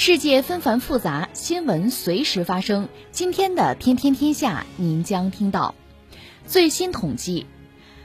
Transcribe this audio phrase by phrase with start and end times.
[0.00, 2.88] 世界纷繁复杂，新闻随时发生。
[3.10, 5.74] 今天的《天天天下》，您将听到
[6.46, 7.46] 最新统计：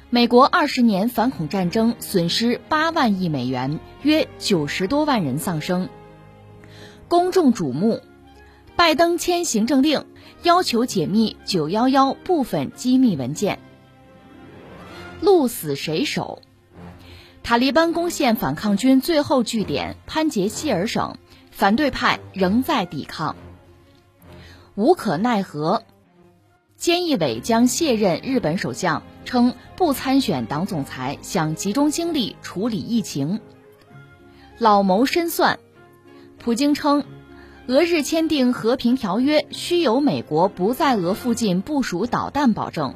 [0.10, 5.88] 美国二十年反恐战争损失八万亿美元，约九十多万人丧生。
[7.08, 8.02] 公众瞩目，
[8.76, 10.04] 拜登签行政令，
[10.42, 13.60] 要求解密九幺幺部分机密文件。
[15.22, 16.42] 鹿死谁手？
[17.44, 21.18] 塔利班攻陷反抗军最后据点潘杰希尔省。
[21.54, 23.36] 反对派仍在抵抗，
[24.74, 25.84] 无可奈何。
[26.80, 33.40] 菅义伟将卸任日本首相，称不参选党总裁，想集中精力处理疫情。
[34.58, 35.60] 老谋深算，
[36.40, 37.06] 普京称，
[37.68, 42.96] 俄日签订和平条约需由美国不在俄附近部署导弹保证。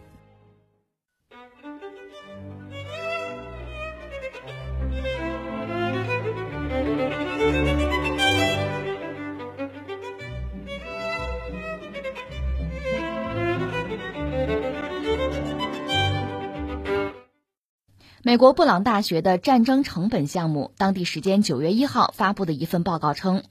[18.31, 23.43] 美国布朗大学的战争成本项目，当地时间九月一号发布的一份报告称，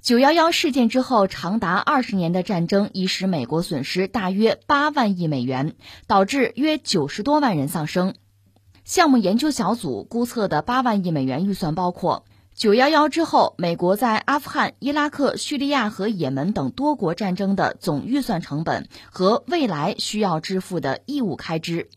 [0.00, 5.74] 九幺幺事件之后，长达二十年的战争已使美国损失大约八万亿美元，
[6.06, 8.14] 导致约九十多万人丧生。
[8.84, 12.24] 项目研究小组估测的八万亿美元预算包括
[12.54, 21.88] 九幺幺之后美国在阿富汗、伊拉克、叙利亚和也门等多国战争的总预算成本和未来需要支付的义务开支。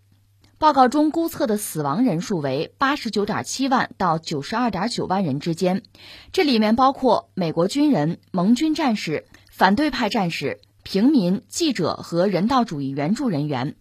[0.64, 5.84] 报告中估测的死亡人数为八十九点七万到九十二点九万人之间，
[6.32, 13.76] 这里面包括美国军人、盟军战士、反对派战士、平民、记者和人道主义援助人员。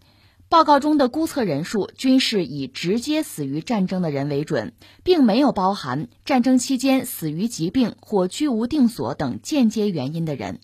[0.49, 4.73] 报告中的估测人数均是以直接死于战争的人为准，
[5.05, 10.59] 并没有包含战争期间死于疾病或居无定所等间接原因的人。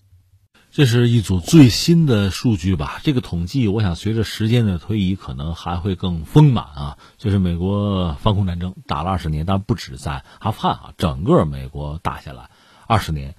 [0.72, 3.00] 这是一组最新的数据吧？
[3.02, 6.98] 这个统计，我想随着时间的推移，可能还会更丰满啊。
[7.18, 12.50] 就是美国反恐战争打了二十年，但不止在阿富汗啊，整个美国打下来
[12.86, 13.34] 二十年，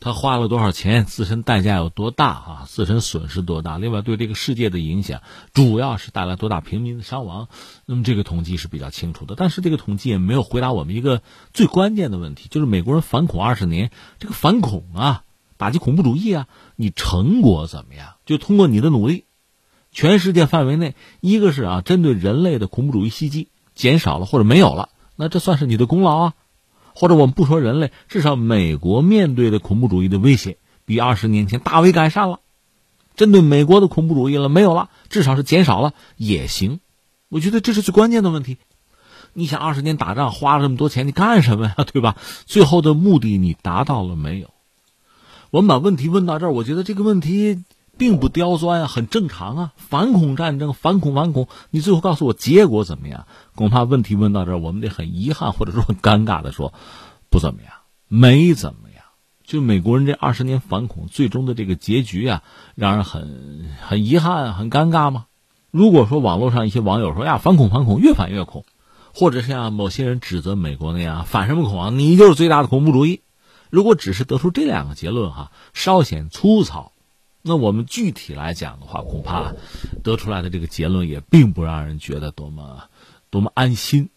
[0.00, 1.06] 他花了多少钱？
[1.06, 2.64] 自身代价有多大啊？
[2.68, 3.78] 自身损失多大？
[3.78, 5.22] 另外，对这个世界的影响，
[5.54, 7.48] 主要是带来多大平民的伤亡？
[7.86, 11.22] 那么这个统计是比较清楚的，但是这个统计也没有回答我们一个
[11.54, 15.24] 最关键的问题，就是美国人反恐二十年，这个反恐啊。
[15.58, 16.46] 打击恐怖主义啊，
[16.76, 18.14] 你成果怎么样？
[18.24, 19.24] 就通过你的努力，
[19.92, 26.34] 全世界范围内，一个是啊，针对人类的恐怖主义袭击减少了或者没有了，那这算是你的功劳啊。
[26.94, 32.40] 或者我们不说人类，至少美国面对的恐怖主义的威胁比二十年前大为改善了。
[33.14, 36.80] 针对美国的恐怖主义了没有了，至少是减少了也行。
[37.28, 38.58] 我觉得这是最关键的问题。
[39.32, 41.74] 你想二十年打仗花了这么多钱，你干什么呀？
[41.92, 42.16] 对吧？
[42.46, 44.50] 最后的目的你达到了没有？
[45.50, 47.64] 我们把问题问到这儿，我觉得这个问题
[47.96, 49.72] 并不刁钻啊，很正常啊。
[49.76, 53.26] 反恐战争，反恐反恐，你最后告诉我结果怎么样？
[53.54, 56.74] 恐怕问题问到这儿，我们得很遗憾或者说很尴尬的说，
[57.30, 57.72] 不怎么样，
[58.08, 59.02] 没怎么样。
[59.42, 62.42] 就美国人这二十年反恐最终的这个结局啊，
[62.74, 65.24] 让人很很遗憾、很尴尬吗？
[65.70, 68.66] 如果说网络上一些网友说呀，反恐反恐越反越恐，
[69.14, 73.22] 或者像某些人指责美国那样反什么恐啊，你就是最大的恐怖主义。
[73.70, 76.92] 如果只是得出这两个结论哈，稍显粗糙，
[77.42, 79.52] 那我们具体来讲的话，恐怕
[80.02, 82.84] 得出来的这个结论也并不让人觉得多么
[83.30, 84.10] 多么安心。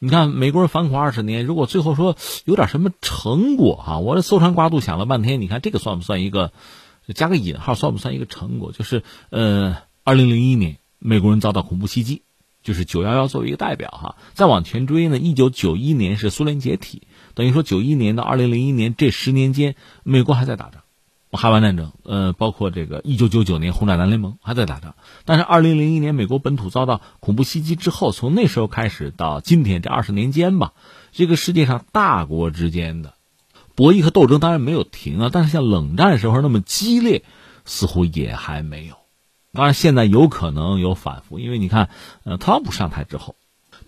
[0.00, 6.52] 你看，美国人反恐二十年，如果最后说有点什么成果哈，我这搜肠刮肚想了半天，你看这个算不算一个
[7.14, 8.72] 加个引号，算不算一个成果？
[8.72, 12.22] 就是呃，二零零一年美国人遭到恐怖袭击，
[12.62, 17.02] 就是九幺幺作为一个代表哈，再往前追呢，一九九一年是苏联解体。
[17.34, 20.82] 等于说，九一年到二零零一年这十年间，美国还在打仗，
[21.32, 24.94] 海湾战争，呃，包括这个一九九九年轰炸南联盟还在打仗。
[25.24, 30.72] 但是二零零一年美国本土遭到恐怖袭击之后，从那时候开始到今天这二十年间吧，
[31.12, 33.14] 这个世界上大国之间的
[33.74, 37.24] 博弈和斗争当然没有停啊，但是像冷战时候那么激烈，
[37.64, 38.94] 似乎也还没有。
[39.52, 41.88] 当然，现在有可能有反复，因为你看，
[42.24, 43.36] 呃，特朗普上台之后，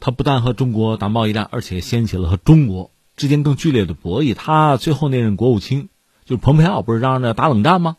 [0.00, 4.34] 他不但和中国打贸易战，而且掀起了和中国之间更剧烈的博弈。
[4.34, 5.88] 他最后那任国务卿
[6.24, 7.96] 就是蓬佩奥，不是嚷着打冷战吗？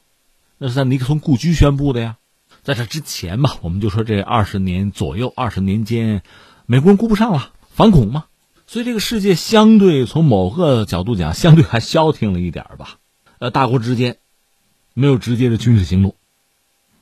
[0.58, 2.18] 那是在尼克松故居宣布的呀。
[2.64, 6.22] 在这之前吧，我们就说这二十年左右、二十年间，
[6.66, 8.26] 美国人顾不上了，反恐嘛。
[8.66, 12.98] 所以这个世界相对从某个角度讲，相对还消停了一点吧。
[13.40, 14.18] 呃，大国之间
[14.94, 16.16] 没有直接的军事行动。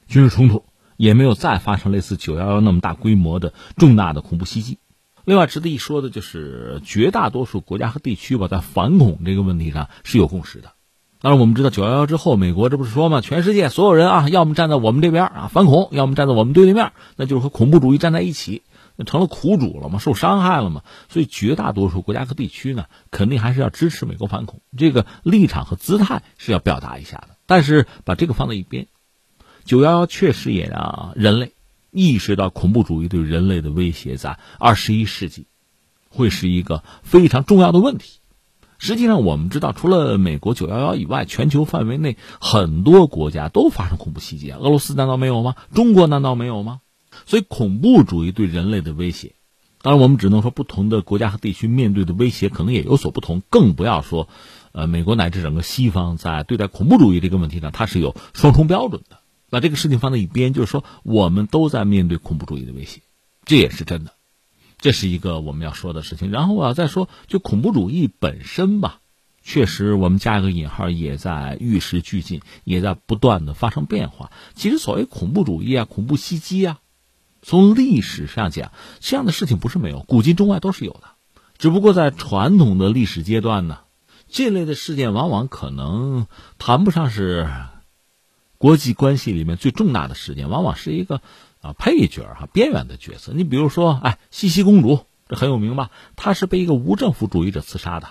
[0.07, 0.65] 军事冲突
[0.97, 4.77] 也没有再发生类似九幺幺那么大规模的重大的恐怖袭击。
[5.25, 10.71] 另外值得一说的就是，绝大多数国家和地区吧，在反恐这个问题上是有共识的。
[11.19, 18.61] 当然，我们知道九幺幺之后，美国这不是说嘛，全世界所有人啊，要么站在我们这边啊反恐，要么站在我们对立面，那就是和恐怖主义站在一起，
[18.95, 20.83] 那成了苦主了嘛，受伤害了嘛。
[21.09, 27.29] 所以，绝大多数国家和地区呢，肯定还是要支持美国反恐，这个立场和姿态是要表达一下的。
[27.47, 28.85] 但是，把这个放在一边。
[29.63, 31.53] 九幺幺确实也让人类
[31.95, 35.47] 意识到恐怖主义对人类的威胁，在二十一世纪
[36.09, 38.19] 会是一个非常重要的问题。
[38.77, 44.51] 实际上，我们知道，除了美国九幺幺以外，全球范围内很多国家都发生恐怖袭击。
[44.51, 45.55] 俄罗斯难道没有吗？
[45.73, 46.81] 中国难道没有吗？
[47.25, 49.35] 所以，恐怖主义对人类的威胁，
[49.81, 53.41] 当然我们只能说，不同的国家和地区面对的威胁可能也有所不同。
[53.49, 54.27] 更不要说，
[54.73, 59.19] 呃，美国乃至整个西方在对待恐怖主义这个问题上，它是有双重标准的。
[59.55, 62.99] 把这个事情放在一边，就是说，我们都在面对恐怖主义的威胁，
[63.45, 64.11] 这也是真的，
[64.79, 66.29] 这是一个我们要说的事情。
[66.29, 68.99] 然后啊，再说，就恐怖主义本身吧，
[69.41, 74.29] 确实，我们加一个引号，也在与时俱进，也在不断的发生变化。
[74.55, 76.79] 其实，所谓恐怖主义啊，恐怖袭击啊，
[77.41, 81.03] 从历史上讲，这样的事情不是没有，古今中外都是有的。
[81.57, 83.77] 只不过在传统的历史阶段呢，
[84.27, 87.49] 这类的事件往往可能谈不上是。
[88.65, 91.21] 国际关系里面最重大的事件，往往是一个
[91.61, 93.31] 啊配角哈边缘的角色。
[93.31, 95.91] 你比如说，哎，茜茜公主这很有名吧？
[96.15, 98.07] 她是被一个无政府主义者刺杀的。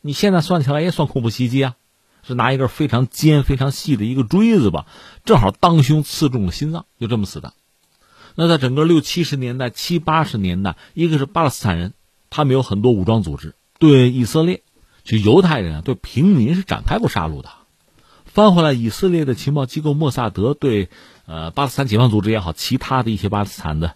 [0.00, 1.74] 你现在算起来也算恐怖袭击啊，
[2.22, 4.86] 是拿一根非常尖、非常细的一个锥子吧，
[5.26, 7.52] 正好当胸刺中了心脏，就这么死的。
[8.34, 11.92] 那在整个六七十年代、七八十年代，一个是巴勒斯坦人，
[12.30, 14.62] 他们有很多武装组织对以色列，
[15.04, 17.50] 就犹太人啊，对平民是展开过杀戮的。
[18.36, 20.90] 翻回来，以色列的情报机构莫萨德对，
[21.24, 23.94] 呃，巴勒斯坦解放组织也好，其他的一些巴勒斯坦的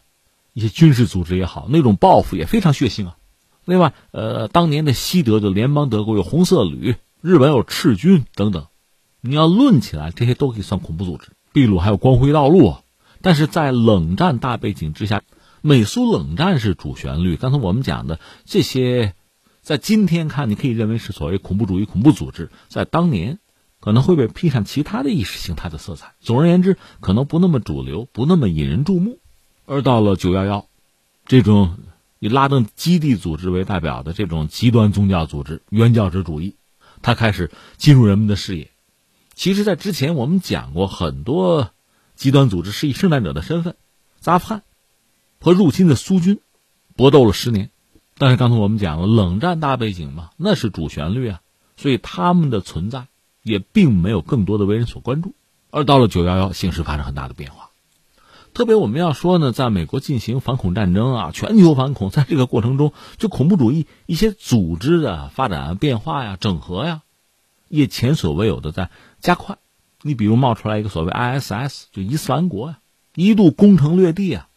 [0.54, 3.18] 一些军事组织也好，那种报复也非常血腥啊。
[3.66, 8.68] 另外，呃，当年的西德的联邦德国有红色旅，日本有赤军等等，
[9.20, 11.32] 你要论起来，这些都可以算恐怖组织。
[11.52, 12.76] 秘鲁还有光辉道路，
[13.20, 15.20] 但是在冷战大背景之下，
[15.60, 17.36] 美苏冷战是主旋律。
[17.36, 19.12] 刚才我们讲的这些，
[19.60, 23.38] 在今天看，你可以认为是所谓恐怖主义恐怖组织，在当年。
[23.80, 26.14] 可能会被披上其他的意识形态的色彩。
[26.20, 29.18] 总而言之，可能不那么主流，不那么引人注目。
[29.66, 30.66] 而到了九幺幺，
[31.26, 31.78] 这种
[32.18, 36.56] 以拉登基地组织为代表的这种极端宗教组织——原教旨主义，
[37.02, 38.70] 它开始进入人们的视野。
[39.34, 41.70] 其实，在之前我们讲过，很多
[42.14, 43.76] 极端组织是以圣战者的身份，
[44.24, 44.62] 阿富汗
[45.40, 46.40] 和入侵的苏军
[46.96, 47.70] 搏斗了十年。
[48.18, 51.40] 但是刚才我们讲了，冷战大背景嘛，那是主旋律啊，
[51.78, 53.06] 所以他们的存在。
[53.42, 55.34] 也并没有更多的为人所关注，
[55.70, 57.70] 而到了九幺幺，形势发生很大的变化。
[58.52, 67.02] 特别我们要说呢，在美国进行反恐战争啊，全球反恐，在这个过程中，就恐怖主义一些组织的发展变化呀、整合呀，
[67.68, 69.58] 也前所未有的在加快。
[70.02, 72.78] 你比如冒出来一个所谓 ISS，就伊斯兰国呀，
[73.14, 74.48] 一度攻城略地啊，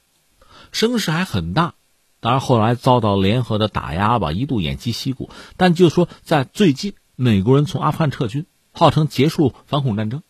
[0.71, 1.75] 声势还很大。
[2.19, 5.29] 当然后来遭到联合的打压吧，一度偃旗息鼓。
[5.55, 8.47] 但就说在最近，美国人从阿富汗撤军。
[8.73, 10.23] 号称结束反恐战争，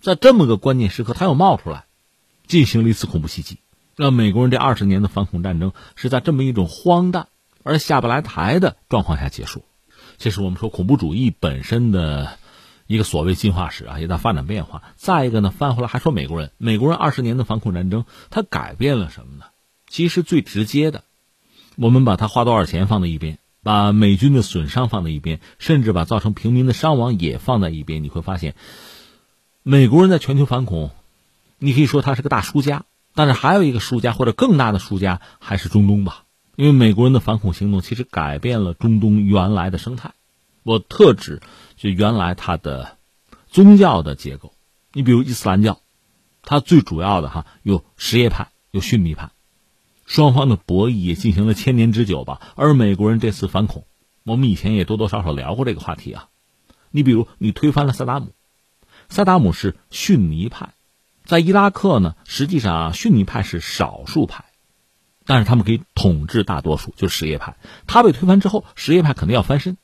[0.00, 1.84] 在这么个关键时刻，他又冒出来，
[2.46, 3.58] 进行了一次恐怖袭击，
[3.96, 7.28] 让美国人这二十年的反恐战争是在这么一种荒诞
[7.64, 9.64] 而下不来台的状况下结束。
[10.16, 12.38] 这是我们说恐怖主义本身的
[12.86, 14.82] 一个所谓进化史啊，也在发展变化。
[14.96, 19.44] 再一个呢，翻回来还说美国人，美国人二十年的反恐战争，他改变了什么呢？
[19.88, 21.02] 其实最直接的，
[21.76, 23.38] 我们把他花多少钱放在一边。
[23.68, 28.54] 把美军的损伤放在一边，甚至把造成平民的伤亡也放在一边，你会发现，
[29.62, 30.90] 美国人在全球反恐，
[31.58, 32.86] 你可以说他是个大输家。
[33.14, 36.24] 但是还有一个输家或者更大的输家还是中东吧，
[36.56, 40.12] 因为美国人的反恐行动其实改变了中东原来的生态。
[40.62, 41.42] 我特指
[41.76, 42.96] 就原来它的
[43.48, 44.54] 宗教的结构，
[44.94, 45.78] 你比如伊斯兰教，
[46.40, 49.28] 它最主要的哈有什叶派，有逊尼派。
[50.08, 53.84] 双方的博弈也进行了千年之久吧，而美国人这次反恐，
[54.24, 56.28] 我们以前也多多少少聊过这个话题啊。
[56.90, 58.32] 你比如，你推翻了萨达姆，
[59.10, 60.70] 萨达姆是逊尼派，
[61.26, 64.46] 在伊拉克呢，实际上逊尼派是少数派，
[65.26, 67.58] 但是他们可以统治大多数，就是什叶派。
[67.86, 69.76] 他被推翻之后，什叶派肯定要翻身。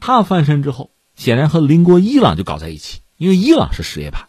[0.00, 4.26] 他翻身之后，显然和邻国伊朗就搞在一起，因为伊朗是什叶派，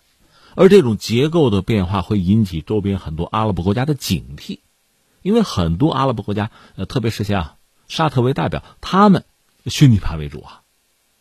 [0.56, 4.60] 而这种结构的变化会引起周边很多阿拉伯国家的警惕，
[5.22, 7.58] 因为很多阿拉伯国家，呃，特别是像
[7.88, 9.26] 沙特为代表，他们
[9.66, 10.62] 逊尼派为主啊。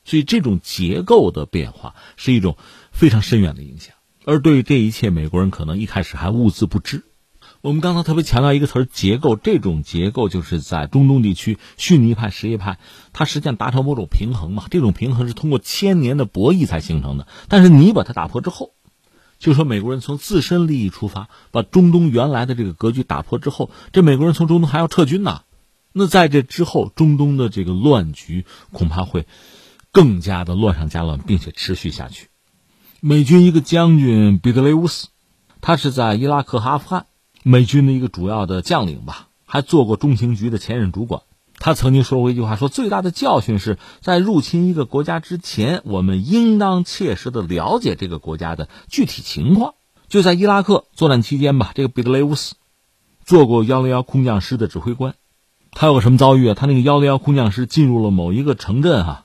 [0.04, 2.56] 所以，这种结构的变化是一种
[2.92, 3.94] 非常深远的影响。
[4.24, 7.04] 而对于这一切，美国人可能一开始还兀自不知。
[7.60, 12.78] 我们刚才特别强调一个词儿“结构”，这种结构就是在中东地区，逊尼派、什叶派，
[13.12, 14.64] 它实际上达成某种平衡嘛。
[14.70, 17.26] 这种平衡是通过千年的博弈才形成的。
[17.48, 18.74] 但是你把它打破之后，
[19.38, 25.42] 就说美国人从自身利益出发，把中东原来的这个格局打破之后，这美国人从中东还要撤军呐。
[25.92, 29.26] 那在这之后，中东的这个乱局恐怕会。
[29.90, 32.28] 更加的乱上加乱，并且持续下去。
[33.00, 35.08] 美军一个将军彼得雷乌斯，
[35.62, 37.06] 他是在伊拉克和阿富汗
[37.42, 41.22] 美军的一个主要的将领吧，还做过中情局的前任主管。
[41.58, 49.74] 他曾经说过一句话：说最大的教训是在入侵一个国家之前，我们应当切实的了解这个国家的具体情况。
[50.08, 52.54] 就在伊拉克作战期间吧，这个彼得雷乌斯
[53.24, 55.14] 做过幺零幺空降师的指挥官，
[55.72, 56.54] 他有个什么遭遇啊？
[56.54, 59.24] 他那个幺零幺空降师进入了某一个城镇，哈。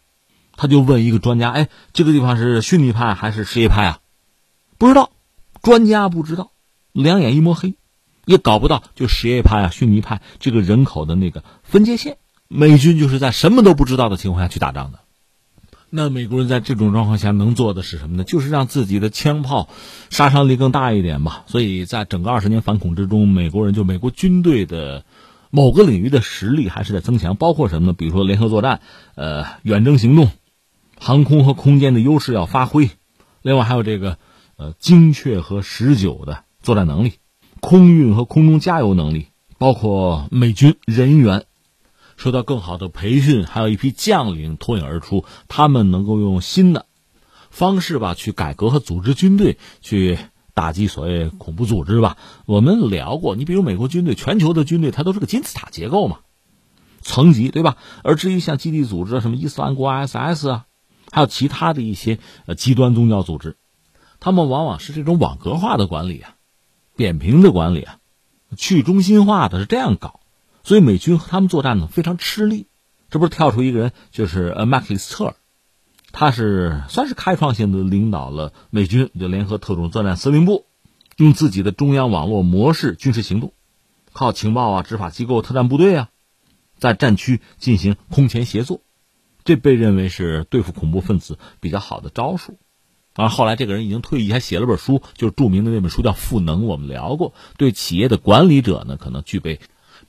[0.55, 3.99] 他就问一个专家：“哎，这个地方是逊尼派还是什叶派啊？”
[4.77, 5.09] 不知道，
[5.63, 6.51] 专家不知道，
[6.91, 7.73] 两眼一摸黑，
[8.25, 12.17] 也搞不到就什叶派啊、逊尼派这个人口的那个分界线。
[12.53, 15.00] 美军就是在什么都不知道的情况下去打仗的。
[15.89, 18.24] 那美国人在这种状况下能做的是什么呢？
[18.24, 19.69] 就是让自己的枪炮
[20.10, 21.43] 杀伤力更大一点吧。
[21.48, 25.03] 所以在整个二十年反恐之中，美国人就美国军队的。
[25.55, 27.93] 某个领域的实力还是在增强，包括什么呢？
[27.93, 28.81] 比如说联合作战，
[29.13, 30.31] 呃，远征行动。
[31.00, 32.89] 航空和空间的优势要发挥，
[33.43, 34.17] 另外还有这个，
[34.57, 37.13] 呃，精确和持久的作战能力，
[37.60, 39.27] 空运和空中加油能力，
[39.60, 41.43] 包括美军人员
[42.24, 46.86] 受到更好的培训，还有一批将领脱颖而出，他们能够用新的
[47.50, 50.18] 方式吧去改革和组织军队，去
[50.53, 52.15] 打击所谓恐怖组织吧。
[52.46, 56.20] 我们聊过，你比如美国军队，全球的军队它都是个金字塔结构嘛，
[57.01, 57.75] 层级对吧？
[58.03, 60.65] 而至于像基地组织什么伊斯兰国 ISS 啊。
[61.12, 63.58] 还有其他的一些呃极端宗教组织，
[64.22, 66.36] 他们往往是这种网格化的管理啊，
[66.96, 67.98] 扁平的管理啊，
[68.56, 70.22] 去中心化的是这样搞，
[70.63, 72.67] 所以美军和他们作战呢非常吃力。
[73.10, 75.36] 这不是跳出一个人，就是呃麦克里斯特尔，
[76.12, 80.65] 他是算是开创性的领导了美军就联合特种作战司令部，
[81.17, 83.53] 用自己的中央网络模式军事行动，
[84.13, 86.10] 靠情报啊、执法机构、特战部队啊，
[86.79, 88.82] 在战区进行空前协作。
[89.43, 92.58] 这被认为是对付恐怖分子比较好的招数，
[93.13, 99.60] 而后来这个人已经退役，还写了本书，就是著名的那本书叫《赋能》，我们聊过，对企业的管理者呢，可能具备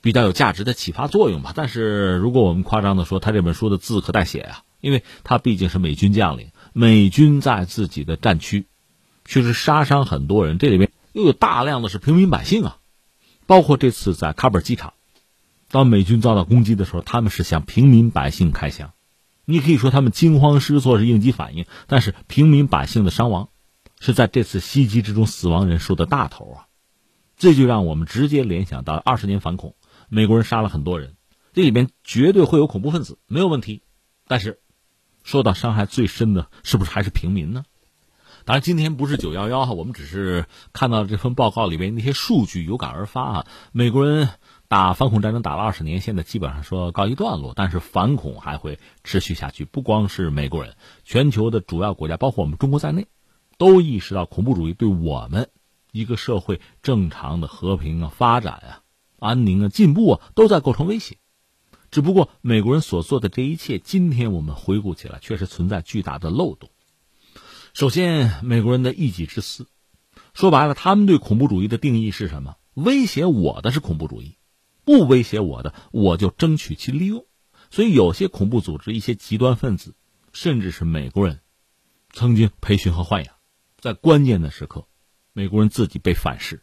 [0.05, 1.51] 比较有价值的启发作用吧。
[1.55, 8.67] 但是如果我们夸张的说，他这本书的字可带血啊，因为他毕竟是美军将领，美军在自己的战区
[9.25, 12.77] 确实杀伤很多人，这里面又有大量的是平民百姓啊，
[13.47, 14.93] 包括这次在喀布尔机场，
[15.71, 18.91] 当美军遭到攻击的时候，他们是向平民百姓开枪。
[19.45, 23.49] 你可以说他们惊慌失措是应急反应，但是平民百姓的伤亡，
[23.99, 26.65] 是在这次袭击之中死亡人数的大头啊！
[27.37, 29.75] 这就让我们直接联想到二十年反恐，
[30.15, 31.17] 美国人杀了很多人，
[31.51, 33.83] 这里边绝对会有恐怖分子，没有问题。
[34.29, 34.61] 但是，
[35.25, 37.65] 受到伤害最深的是不是还是平民呢？
[38.45, 44.29] 当然，今天不是九幺幺哈，我们只是看到这份报告里边那些数据有感而发啊，美国人。
[44.67, 49.63] 打反恐战争打了二十年，现在基本上说告一段落，但是反恐还会持续下去。
[49.63, 53.05] 不光是美国人，全球的主要国家，包括我们中国在内，
[53.59, 55.49] 都意识到恐怖主义对我们
[55.91, 58.81] 一个社会正常的和平啊、发展啊、
[59.19, 61.17] 安宁啊、进步啊，都在构成威胁。
[61.91, 66.69] 只不过美国人所做的这一切，今天我们回顾起来，确实存在巨大的漏洞。
[67.73, 69.67] 首先，美国人的一己之私，
[70.33, 72.55] 说白了，他们对恐怖主义的定义是什么？
[72.73, 74.37] 威胁我的是恐怖主义。
[74.83, 77.25] 不威胁我的，我就争取其利用。
[77.71, 79.95] 所以，有些恐怖组织、一些极端分子，
[80.31, 81.41] 甚至是美国人，
[82.11, 83.35] 曾经培训和豢养，
[83.79, 84.87] 在关键的时刻，
[85.33, 86.61] 美国人自己被反噬。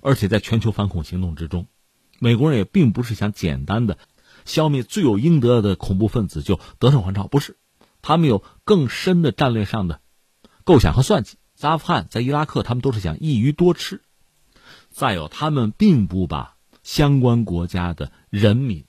[0.00, 1.66] 而且，在全球反恐行动之中，
[2.18, 3.98] 美国人也并不是想简单的
[4.44, 7.56] 消灭罪有应得的恐怖分子就得胜还朝，不是，
[8.02, 10.00] 他们有更深的战略上的
[10.64, 11.38] 构想和算计。
[11.54, 14.02] 在阿富汗，在伊拉克，他们都是想一鱼多吃。
[14.90, 16.56] 再有，他们并不把。
[16.84, 18.86] 相关国家的人民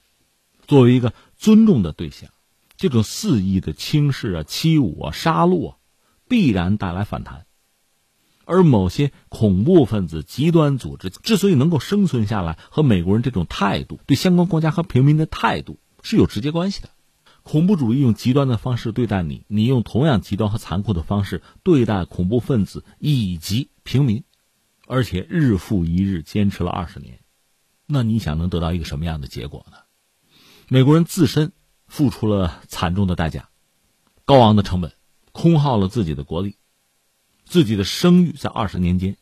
[0.67, 2.29] 作为一个尊重的对象，
[2.77, 5.77] 这种肆意的轻视啊、欺侮啊、杀戮啊，
[6.29, 7.45] 必然带来反弹。
[8.50, 16.89] 而某些恐怖分子、极端组织之所以能够生存下来，和美国人这种态度对相关国家和平民的态度是有直接关系的。
[17.44, 24.24] 恐怖主义用极端的方式对待你，你用同样极端和残酷的方式对待恐怖分子以及平民，
[24.88, 27.20] 而且日复一日坚持了二十年，
[27.86, 29.77] 那你想能得到一个什么样的结果呢？
[30.70, 31.51] 美国人自身
[31.88, 33.50] 付出了惨重的代价，
[34.25, 34.91] 高昂的成本，
[35.32, 36.56] 空耗了自己的国力。
[37.50, 39.18] 自己的声誉在二十年间，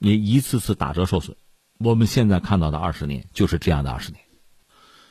[0.00, 1.36] 也一次次打折受损。
[1.78, 4.20] 我们现在看到的二十年就是这样的二十年。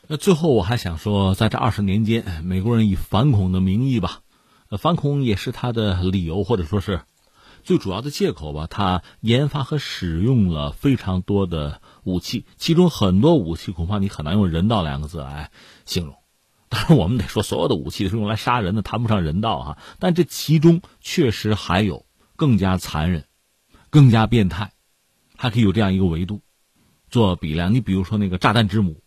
[0.07, 4.19] 那最后我还想说，在这二十年间，美国人以反恐的名义吧，
[4.77, 7.03] 反恐也是他的理由或者说是
[7.63, 8.67] 最主要的借口吧。
[8.69, 15.51] 他研发和使用了非常多的武器，其中很多武器恐怕你很难用人道两个字来
[15.85, 16.15] 形容。
[16.67, 19.77] 当然，我们得说，所有的武器是用来杀人的，谈不上人道哈。
[19.99, 22.05] 但这其中确实还有。
[22.37, 23.25] 更加残忍，
[23.89, 24.71] 更加变态，
[25.35, 26.41] 还可以有这样一个维度
[27.09, 27.73] 做比量。
[27.73, 29.03] 你比如说那个炸弹之母，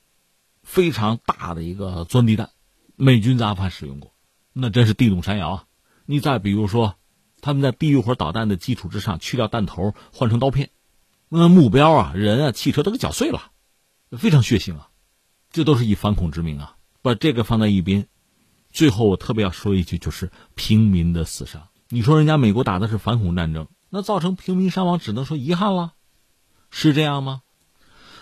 [0.62, 2.50] 非常大的一个钻地弹，
[2.96, 4.12] 美军在阿富汗使用过，
[4.52, 5.64] 那真是地动山摇啊！
[6.06, 6.96] 你再比如说，
[7.40, 10.70] 他们在地狱火导弹的基础之上去掉弹头，换成刀片，
[11.28, 13.52] 那目标啊，人啊，汽车都给搅碎了，
[14.18, 14.90] 非常血腥啊！
[15.52, 16.76] 这都是以反恐之名啊！
[17.00, 18.08] 把这个放在一边，
[18.72, 21.69] 最后我特别要说一句，就是平民的死伤。
[21.92, 25.94] 你说人家美国打的是反恐战争，那造成平民伤亡，只能说遗憾了，
[26.70, 27.42] 是这样吗？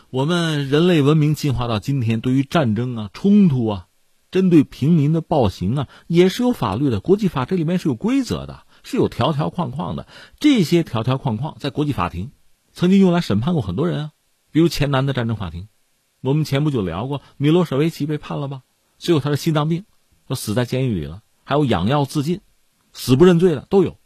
[0.09, 3.89] 我们人类文明进化到今天，对于战争啊、冲突啊，
[4.31, 7.01] 针对平民的暴行啊，也是有法律的。
[7.01, 10.07] 国际法这里面是有规则的，是有条条框框的。
[10.41, 12.33] 这些条条框框在国际法庭
[12.73, 14.13] 曾经用来审判过很多人啊，
[14.51, 15.69] 比如前南的战争法庭，
[16.23, 18.63] 我们前不久聊过，米洛舍维奇被判了吧？
[18.97, 19.85] 最后他是心脏病，
[20.27, 22.41] 都死在监狱里了，还有养药自尽。
[22.99, 23.97] 死不认罪的都有，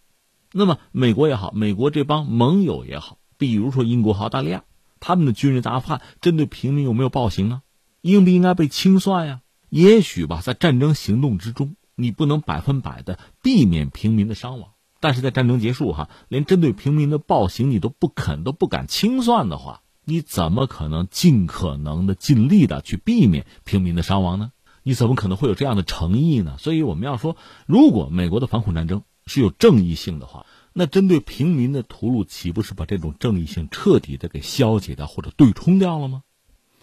[0.52, 4.64] 那么美国也好，美国这帮盟友也好，比如说英国和澳大利亚，
[5.00, 7.62] 他们的军人在阿富汗针对平民有没有暴行啊？
[8.02, 9.40] 应不应该被清算呀？
[9.70, 24.52] 也许吧，在战争行动之中，你不能百分百的避免平民的伤亡，但是在战争结束哈，连针对平民的暴行你都不肯都不敢清算的话，你怎么可能尽可能的尽力的去避免平民的伤亡呢？
[24.82, 26.56] 你怎么可能会有这样的诚意呢？
[26.58, 36.22] 所以我们要说，如果美国的反恐战争是有正义性的话，那针对平民的屠戮岂不是把这种正义性彻底的给消解掉或者对冲掉了吗？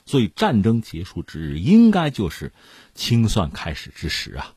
[0.06, 2.52] 所以战争结束之日应该就是
[2.96, 4.54] 清算开始之时啊。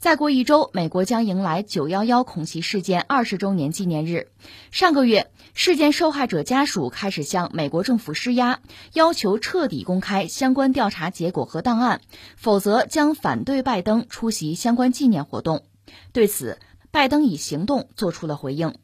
[0.00, 4.28] 再过一周，美国将迎来九幺幺恐袭事件二十周年纪念日。
[4.70, 8.60] 上个月，事件受害者家属开始向美国政府施压，
[8.94, 12.00] 要求彻底公开相关调查结果和档案，
[12.34, 15.64] 否则将反对拜登出席相关纪念活动。
[16.12, 16.58] 对此，
[16.90, 18.76] 拜登以行动做出了回应。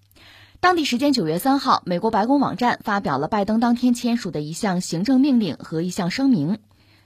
[0.60, 6.58] 当地时间九月三号，美国白宫网站发表了拜登当天签署的一项行政命令和一项声明。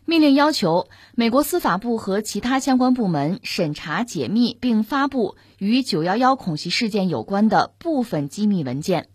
[0.06, 9.08] 命令要求美国司法部和其他相关部门审查、解密并发布与九幺幺恐袭事件有关的部分机密文件。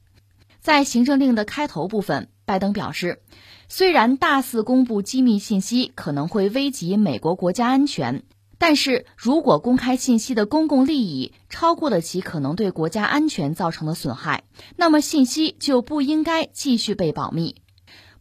[0.61, 3.21] 在行政令的开头部分，拜登表示，
[3.67, 8.23] 虽然大肆公布机密信息可能会危及美国国家安全，
[8.57, 14.43] 但是如果公开信息的公共利益超过了其可能对国家安全造成的损害，
[14.77, 17.57] 那么信息就不应该继续被保密。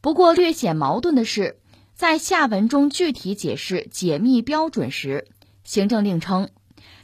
[0.00, 1.60] 不过，略显矛盾的是。
[1.94, 5.28] 在下文中具体解释解密标准时，
[5.62, 6.48] 行政令称，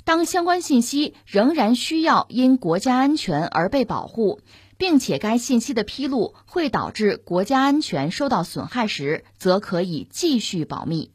[0.05, 4.41] 当相关信息仍然需要因国家安全而被保护，
[4.79, 11.13] 并且该信息的披露会导致国家安全受到损害时，则可以继续保密。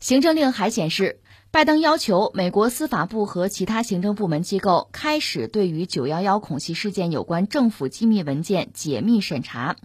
[0.00, 9.76] 行政令还显示，拜登要求美国司法部和其他行政部门机构开始对于九幺幺恐袭事件有关政府机密文件解密审查。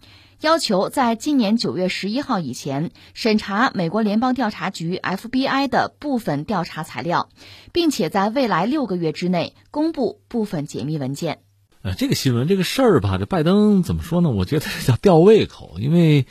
[0.42, 7.30] 要求在今年九月十一号以前审查美国联邦调查局 FBI 的部分调查材料，
[7.72, 11.42] 并且在未来六个月之内公布部分解密文件。
[11.84, 14.32] 呃，这个新闻这个事儿吧，这拜登怎么说呢？
[14.32, 16.26] 我觉得叫吊胃口，因为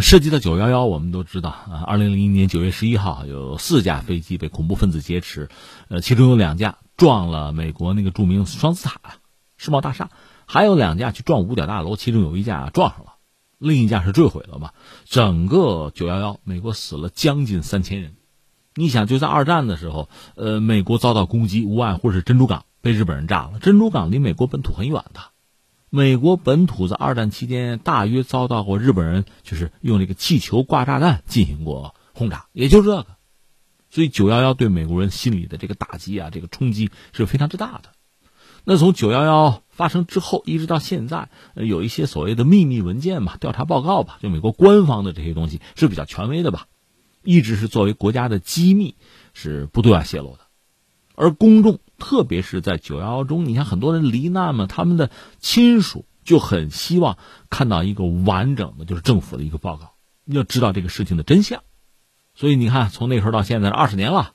[0.00, 5.48] 涉及到九幺幺，我们都知道啊，二零零一年九月十一号有四架飞机被恐怖分子劫持，
[5.88, 9.00] 呃，其中有两架撞了美国那个著名双子塔
[9.56, 10.10] 世贸大厦，
[10.46, 13.11] 还有两架去撞五角大楼，其中有一架撞上了。
[13.62, 14.72] 另一架是坠毁了嘛。
[15.04, 18.16] 整个九幺幺，美国死了将近三千人。
[18.74, 23.58] 你想，就在二战的时候，呃，美国遭到攻击，无外乎是珍珠港被日本人炸了。
[23.60, 25.20] 珍珠港离美国本土很远的，
[25.90, 33.06] 美国本土在二战期间大约遭到过日本人就是用这个气球挂炸弹进行过轰炸，也就这个。
[33.90, 37.90] 所以九幺幺对美国人心里的这个打击啊，这个冲击是非常之大的。
[38.64, 46.66] 那从九幺幺发生之后，一直到现在，有一些所谓的秘密文件吧、调查报告吧，就美国官方的这些东西是比较权威的吧。
[47.24, 48.96] 一直是作为国家的机密，
[49.32, 50.40] 是不对外泄露的。
[51.14, 57.16] 而公众，特别是在九幺幺中，你像很多人罹难嘛，他们的亲属就很希望
[57.48, 59.94] 看到一个完整的，就是政府的一个报告，
[60.26, 61.62] 要知道这个事情的真相。
[62.34, 64.32] 所以你看，从那时候到现在二十年了，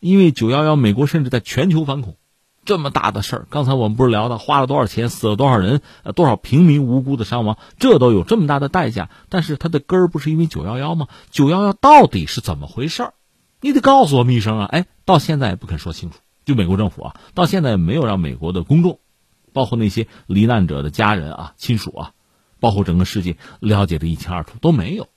[0.00, 2.16] 因为九幺幺，美国甚至在全球反恐。
[2.66, 9.08] 这么大的事儿，刚才我们不是聊到花了多少钱，死了多少人，呃，多少平民无辜的伤亡，这都有这么大的代价。
[9.30, 11.08] 但是它的根儿不是因为九幺幺吗？
[11.30, 13.14] 九幺幺到底是怎么回事儿？
[13.62, 14.66] 你得告诉我们一声啊！
[14.66, 16.18] 哎，到现在也不肯说清楚。
[16.44, 19.00] 就美国政府啊，到现在也没有让美国的公众，
[19.52, 22.12] 包括那些罹难者的家人啊、亲属啊，
[22.60, 25.08] 包括整个世界了解的一清二楚都没有。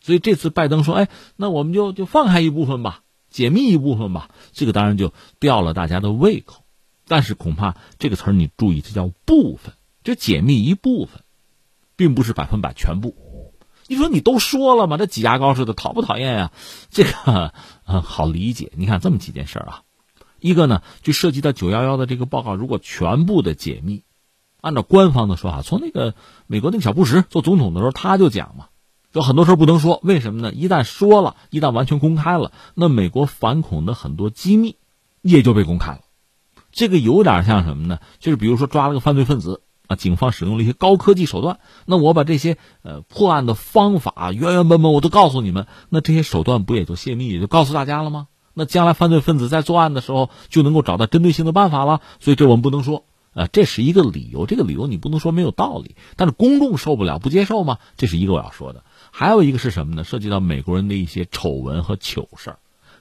[0.00, 6.65] 所以这次拜登说：“哎，那我们就就放开一部分吧，解密一部分吧。”这个当然就吊了大家的胃口。
[7.08, 11.22] 但是恐怕这个词儿你注意，这叫部分，就解密一部分，
[11.96, 13.14] 并不是百分百全部。
[13.86, 16.52] 你说你都说了嘛，这挤牙膏似的，讨不讨厌呀？
[16.90, 17.54] 这个
[17.86, 18.72] 嗯好理解。
[18.76, 19.82] 你看这么几件事啊，
[20.40, 24.02] 一个呢就涉及到九幺幺的这个报告，如果全部的解密，
[24.60, 26.14] 按照官方的说法，从那个
[26.48, 28.66] 美国那个小布什做总统的时候他就讲嘛，
[29.12, 30.52] 有很多事儿不能说，为什么呢？
[30.52, 34.74] 一旦说了，一旦完全公开了，那美国反恐的很多机密
[35.22, 36.00] 也就被公开了。
[36.76, 38.00] 这个有点像什么呢？
[38.18, 48.28] 就是比如说抓了个犯罪分子啊，警方使用了一些高科技手段，那我把这些呃破案的方法原原本本我都告诉你们，那这些手段不也就泄密，也就告诉大家了吗？
[48.52, 52.02] 那将来犯罪分子在作案的时候就能够找到针对性的办法了。
[52.20, 57.78] 所以这我们不能说，呃，这是一个理由，这个理由你不能说没有道理，但是公众受不了不接受吗？
[57.96, 58.84] 这是一个我要说的。
[59.10, 60.04] 还有一个是什么呢？
[60.04, 62.58] 涉及到美国人的一些丑闻和糗事儿。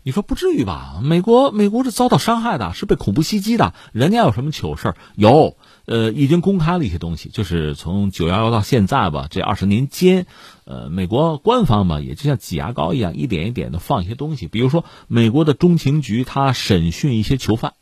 [0.07, 1.01] 你说不至于吧？
[1.01, 3.73] 美国美国是遭到伤害的，是被恐怖袭击的。
[3.91, 10.27] 人家有什么糗事有，呃，已经公开了一些东西，就是从九幺幺到现在吧，这二十年间，
[10.65, 14.47] 呃，美国官方嘛，也就像挤牙膏一样，一点一点的放一些东西。
[14.47, 17.73] 比如说，美国的中情局他审讯一些囚犯，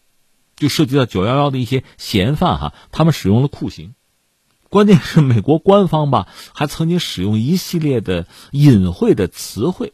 [0.55, 3.95] 就涉及到九幺幺的一些嫌犯哈，他们使用了酷刑。
[4.69, 9.91] 关键是美国官方吧，还曾经使用一系列的隐晦的词汇。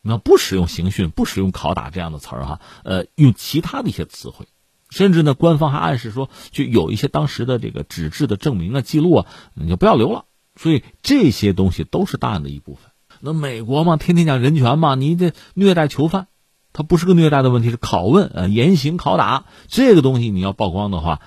[0.00, 4.46] 那不使用刑讯，不使用拷打这样的词儿哈，呃，用其他的一些词汇，
[4.90, 10.24] 甚至呢，官方还暗示说，就有一些当时的这个纸质的证明啊、记录啊，你就不要留了。
[10.56, 12.90] 所以这些东西都是档案的一部分。
[13.20, 16.28] 那美国嘛，天天讲人权嘛，你这虐待囚犯，
[16.72, 21.20] 它不是个虐待的问题，是拷问呃严刑拷打这个东西，你要曝光的话，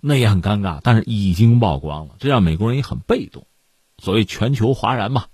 [0.00, 0.80] 那也很尴尬。
[0.82, 3.46] 但是已经曝光了，这让美国人也很被动。
[3.98, 5.26] 所谓全球哗然嘛。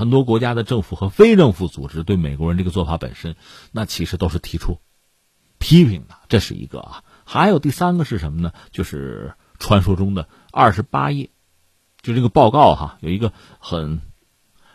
[0.00, 3.36] 很多国家的政府和非政府组织对美国人这个做法本身，
[3.70, 4.78] 那其实都是提出
[5.58, 6.14] 批评的。
[6.30, 8.52] 这是一个啊，还有第三个是什么呢？
[8.70, 11.28] 就是传说中的二十八页，
[12.00, 14.00] 就这个报告哈，有一个很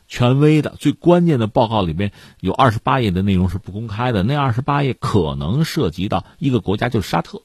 [0.08, 4.22] 权威的、最关键的报告里边有二十八页的内容是不公开的。
[4.22, 7.42] 那二十八页可能涉及到一个国家，就是沙特。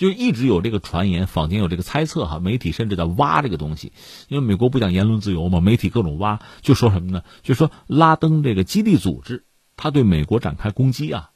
[0.00, 3.92] 就一直有这个传言，坊间有这个猜测哈，媒体甚至在挖这个东西，
[4.28, 7.22] 因为美国不讲言论自由嘛，媒体各种挖，就说什么呢？
[7.42, 9.44] 就说拉登这个基地组织，
[9.76, 11.32] 他对美国展开攻击啊，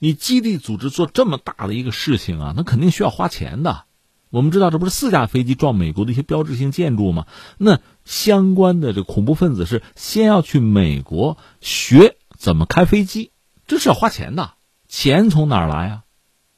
[0.00, 3.84] 你基地组织做这么大的一个事情啊，那肯定需要花钱的。
[4.30, 7.28] 我们知道这不是四架飞机撞美国的一些标志性建筑吗？
[7.56, 13.30] 那相关的这恐怖分子是先要去美国学怎么开飞机，
[13.68, 14.54] 这是要花钱的，
[14.88, 16.02] 钱从哪儿来啊？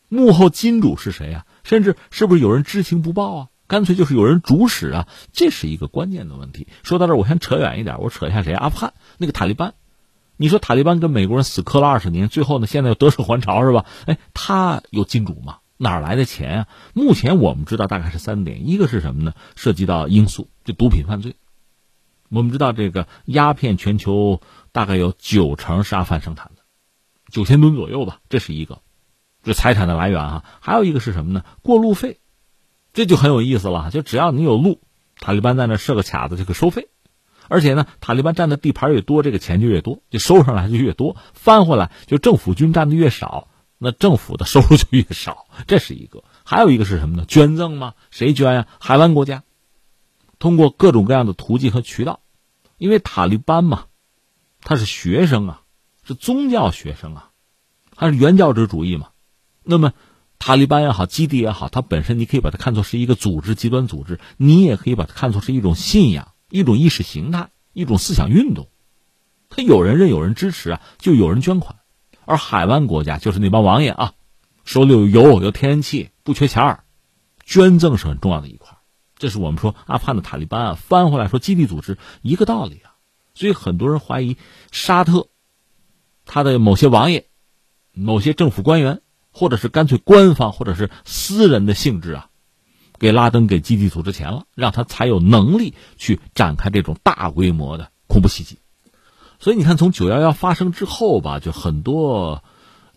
[0.09, 1.46] 幕后金主是谁啊？
[1.62, 3.49] 甚至是不是有人知情不报啊？
[3.66, 5.09] 干脆就是有人主使啊？
[5.33, 6.66] 这是一个关键的问题。
[6.83, 8.53] 说到这儿，我先扯远一点，我扯一下谁？
[8.53, 9.75] 阿富汗那个塔利班。
[10.37, 13.87] 你说塔利班跟美国人死磕了二十年，最后呢，现在又得势还朝是吧？
[14.07, 15.59] 哎，他有金主吗？
[15.77, 16.68] 哪来的钱啊？
[16.94, 19.35] 目前我们知道大概是三点，一个是什么呢？
[19.55, 21.37] 涉及到罂粟，就毒品犯罪。
[22.29, 24.40] 我们知道这个鸦片全球
[24.73, 26.62] 大概有九成是阿富汗生产的，
[27.31, 28.81] 九千吨左右吧，这是一个。
[29.42, 31.44] 这财产的来源哈，还有一个是什么呢？
[31.62, 32.20] 过路费，
[32.92, 33.90] 这就很有意思了。
[33.90, 34.81] 就只要你有路，
[35.18, 36.88] 塔利班在那设个卡子就可收费，
[37.48, 43.48] 而且呢，塔利班占的地盘越多，这个钱就越多，就收上来就越多，翻回来就政府军占的越少，
[43.79, 45.46] 那政府的收入就越少。
[45.66, 47.24] 这是一个，还有一个是什么呢？
[47.26, 47.94] 捐赠吗？
[48.11, 48.66] 谁捐呀？
[48.79, 49.42] 海湾国家
[50.38, 52.20] 通过各种各样的途径和渠道，
[52.76, 53.85] 因为塔利班嘛，
[54.61, 55.62] 他是学生啊，
[56.03, 57.31] 是宗教学生啊，
[57.96, 59.10] 他是原教旨主义嘛。
[59.62, 59.92] 那么，
[60.38, 68.68] 塔利班也好，基地也好，它本身你可以把它看作是一个组织，极端组织；你也可以把它看作是一种信仰、一种意识形态、一种思想运动。
[69.51, 71.77] 他有人认，有人支持啊，就有人捐款。
[72.25, 74.14] 而海湾国家就是那帮王爷啊，
[74.64, 76.85] 手里有油有天然气，不缺钱儿，
[77.44, 78.79] 捐赠是很重要的一块。
[79.18, 82.96] 这是我们说阿富汗的塔利班啊，翻回来说基地组织一个道理啊。
[83.35, 84.38] 所以很多人怀疑
[84.73, 85.29] 沙特
[86.25, 87.27] 他的某些王爷、
[87.92, 89.03] 某些政府官员。
[89.33, 92.29] 或者是干脆官方，或者是私人的性质啊，
[92.99, 98.59] 给拉登给基地组织钱了，让他才有能力去展开这种大规模的恐怖袭击。
[99.38, 102.43] 所以你看，从九幺幺发生之后吧，就很多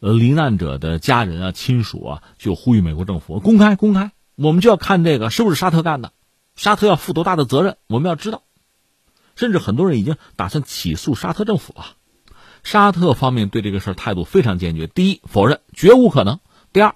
[0.01, 6.11] 呃罹难者的家人啊、亲属啊，就呼吁美国政府公开公开，我们就要看这个是不是沙特干的，
[6.55, 8.43] 沙特要负多大的责任，我们要知道。
[9.35, 11.85] 甚至很多人已经打算起诉沙特政府了。
[12.63, 14.87] 沙特方面对这个事儿态度非常坚决。
[14.87, 16.37] 第一，否认，绝无可能；
[16.71, 16.95] 第二，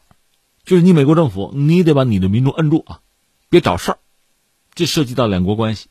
[0.63, 3.01] 就是你美国政府，你得把你的民众摁住啊，
[3.49, 3.99] 别找事儿。
[4.73, 5.89] 这涉及到两国关系，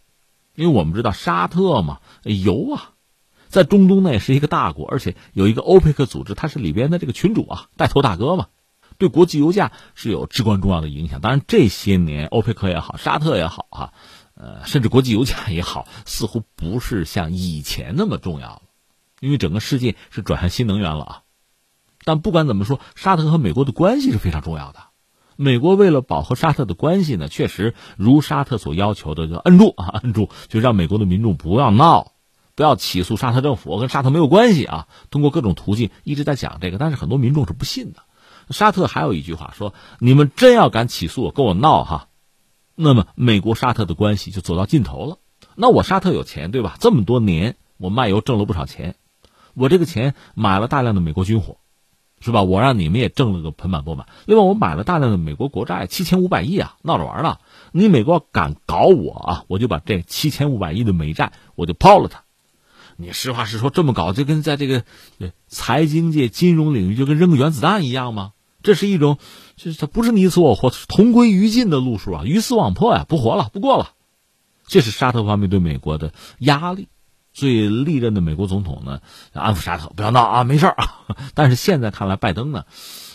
[0.54, 2.92] 因为我们知道沙特嘛，油啊，
[3.48, 8.46] 在中东那是一个大国，而且有一个欧佩克组织，它是里边的这个群主啊，带头大哥嘛，
[8.96, 11.20] 对国际油价是有至关重要的影响。
[11.20, 13.92] 当然，这些年欧佩克也好，沙特也好哈，
[14.34, 18.62] 呃，甚至国际油价也好，似乎不是像以前那么重要了。
[19.20, 21.22] 因为整个世界是转向新能源了啊，
[22.04, 24.80] 但不管怎么说，沙特和美国的关系是非常重要的。
[25.36, 32.12] 美国为了保和沙特的关系呢，确实如沙特所要求的，就摁住啊，摁住，就让美国的民众不要闹，
[32.54, 34.88] 不要起诉沙特政府，跟沙特没有关系啊。
[35.10, 38.00] 通过各种途径一直在讲这个，但是很多民众是不信的。
[38.48, 42.08] 沙特还有一句话说：“你们真要敢起诉我，跟我闹哈，
[42.74, 45.18] 那么美国沙特的关系就走到尽头了。
[45.54, 46.76] 那我沙特有钱对吧？
[46.80, 48.94] 这么多年我卖油挣了不少钱。”
[49.56, 51.56] 我这个钱买了大量的美国军火，
[52.20, 52.42] 是吧？
[52.42, 54.06] 我让你们也挣了个盆满钵满。
[54.26, 57.38] 另外，我买了大量的美国国债，七千五百亿啊，闹着玩呢。
[57.72, 62.22] 你美国敢搞我啊，我就把这七千五百亿的美债我就抛了它。
[62.96, 64.84] 你实话实说，这么搞就跟在这个
[65.46, 68.32] 财经界、金融领域就跟扔个原子弹一样吗？
[68.62, 69.18] 这是一种，
[69.56, 73.92] 就是它不是你死我活、同归于尽的路数啊，鱼死网破呀，不活了，不过了。
[74.66, 76.88] 这是沙特方面对美国的压力。
[77.36, 79.02] 最历任的美国总统呢，
[79.34, 81.04] 安抚沙特，不要闹啊，没事儿啊。
[81.34, 82.64] 但是现在看来，拜登呢，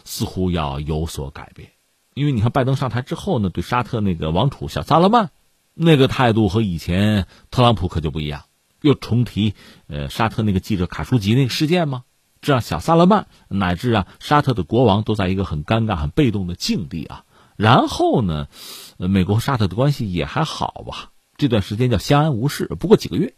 [0.05, 1.71] 似乎要有所改变，
[2.13, 5.31] 因为你看拜登上台之后呢，对沙特那个王储小萨勒曼，
[5.73, 8.43] 那个态度和以前特朗普可就不一样，
[8.81, 9.55] 又重提
[9.88, 12.03] 呃沙特那个记者卡舒吉那个事件吗？
[12.41, 17.25] 这让小萨勒曼乃至啊沙特的国王都在一个很尴尬、很被动的境地啊。
[17.55, 18.49] 然后呢，
[18.97, 23.34] 美国和沙特的关系也还好吧，这段时间叫相安无事，不过几个月。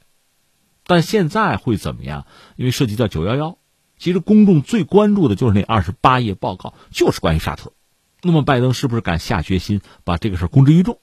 [0.85, 2.25] 但现在会怎么样？
[2.55, 3.57] 因为涉及到九幺幺，
[3.97, 7.73] 其实公众最关注的就是那二十八页报告，就是关于沙特。
[8.21, 10.99] 那么拜登是不是敢下决心把这个事公之于众？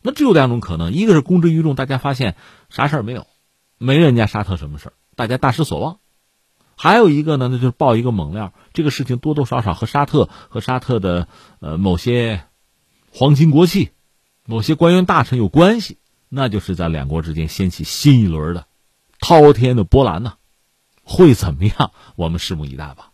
[0.00, 2.36] 那只有两种可能：一个是公之于众，大家发现
[2.70, 3.26] 啥事儿没有，
[3.78, 5.98] 没人家沙特什么事儿，大家大失所望；
[6.76, 11.28] 还有一个呢，那就是爆一个猛料，这个事情多多少少和沙特和沙特的
[11.60, 12.44] 呃某些
[13.12, 13.90] 皇亲国戚、
[14.46, 18.66] 某些官员大臣有关系，那就是在两国之间掀起新一轮的。
[19.22, 20.34] 滔天的波澜呢，
[21.04, 21.92] 会怎么样？
[22.16, 23.11] 我们拭目以待吧。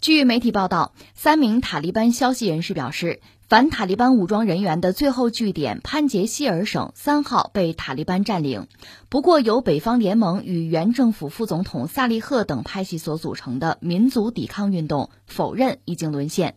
[0.00, 3.20] 据媒体报道，三名塔利班消息人士表示。
[3.50, 8.68] 反塔利班武装人员的最后据点潘杰希尔省三号被塔利班占领，
[9.08, 16.54] 不过由北方联盟与原政府副总统萨利赫等派系所组成的民族抵抗运动否认已经沦陷。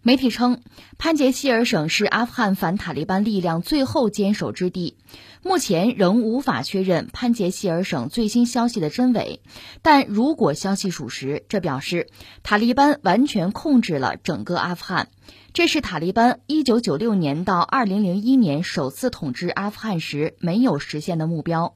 [0.00, 0.62] 媒体称，
[0.96, 4.96] 潘杰希尔省是阿富汗反塔利班力量最后坚守之地，
[5.42, 9.40] 目前仍无法确认潘杰希尔省最新消息的真伪。
[9.82, 12.08] 但如果消息属实，这表示
[12.42, 15.08] 塔利班完全控制了整个阿富汗。
[15.52, 21.74] 这是塔利班1996年到2001年首次统治阿富汗时没有实现的目标。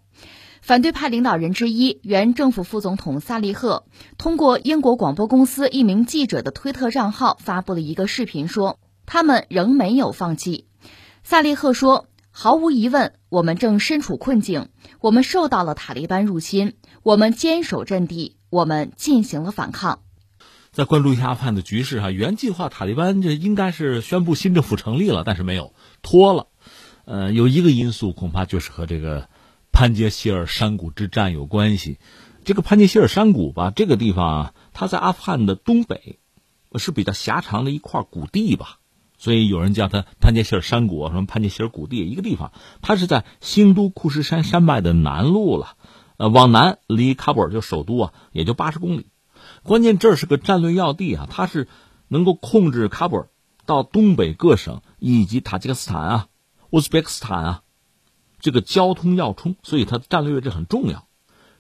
[0.63, 3.85] 反对派领导人之一、原政府副总统萨利赫
[4.17, 10.67] 通过英国广播公司一名记者的推特账号发布了一个视频，说他们仍没有放弃。
[11.23, 12.07] 萨利赫说
[12.39, 14.69] ：“毫无疑问，我们正身处困境，
[15.01, 20.01] 我们受到了塔利班入侵，我们坚守阵地，我们进行了反抗。”
[20.71, 25.73] 再关注一下阿富汗的局势哈，原计划塔利班这应该是宣布新政府成立了，但是没有
[26.03, 26.49] 拖了。
[27.07, 29.31] 呃，有一个因素恐怕就是和这个
[29.73, 31.97] 潘杰希尔山谷之战有关系。
[32.45, 36.19] 这个潘杰希尔山谷吧，这个地方啊，它在阿富汗的东北，
[36.75, 38.79] 是比较狭长的一块谷地吧，
[39.19, 42.53] 所以有人叫它潘杰希尔山谷，什么潘杰希尔谷地，一个地方。
[42.83, 45.77] 它是在新都库什山山脉的南路了，
[46.17, 49.07] 呃，往南离喀布尔就首都啊，也就八十公里。
[49.63, 51.69] 关键这是个战略要地啊，它是
[52.09, 53.29] 能够控制喀布尔
[53.65, 56.27] 到东北各省以及塔吉克斯坦啊。
[56.71, 57.63] 乌兹别克斯坦啊，
[58.41, 61.07] 这个交通要冲，所以它的战略位置很重要。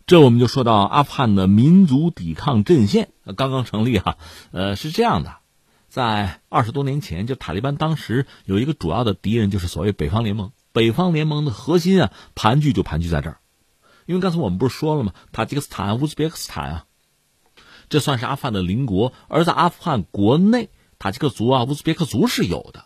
[0.04, 4.18] 这我们就说到阿富汗的民族抵抗阵线刚刚成立哈，
[4.52, 5.36] 呃，是这样的，
[5.88, 10.52] 在二十多年前，就塔利班当时有一个主要的敌人，就是所谓北方联盟。
[10.72, 13.38] 北方联盟的核心啊，盘踞就盘踞在这儿，
[14.04, 15.14] 因为刚才我们不是说了吗？
[15.32, 16.84] 塔吉克斯坦、乌兹别克斯坦啊，
[17.88, 20.68] 这算是阿富汗的邻国，而在阿富汗国内，
[20.98, 22.84] 塔吉克族啊、乌兹别克族是有的。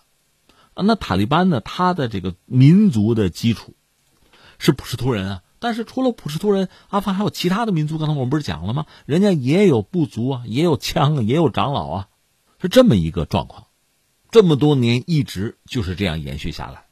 [0.82, 1.60] 那塔利班呢？
[1.60, 3.74] 他的这个民族的基础
[4.58, 7.98] 是普什图人啊，但是除了普什图人，阿富汗还有其他的民族。
[7.98, 8.86] 刚才我们不是讲了吗？
[9.04, 12.08] 人家也有部族啊，也有枪啊，也有长老啊，
[12.60, 13.66] 是这么一个状况。
[14.30, 16.84] 这么多年一直就是这样延续下来。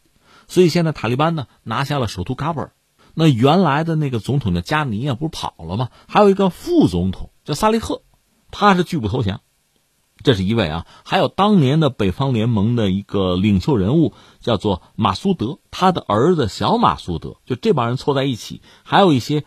[0.49, 2.73] 所以现在塔利班呢拿下了首都喀布尔，
[3.15, 5.91] 那原来的那个总统叫加尼啊，不是跑了吗？
[6.09, 8.03] 还有一个副总统叫萨利赫，
[8.51, 9.41] 他是拒不投降。
[10.25, 19.45] 这是一位啊，还有当年的北方联盟的一个领袖人物，叫做马苏德，他的儿子小马苏德，就这帮人凑在一起，还有一些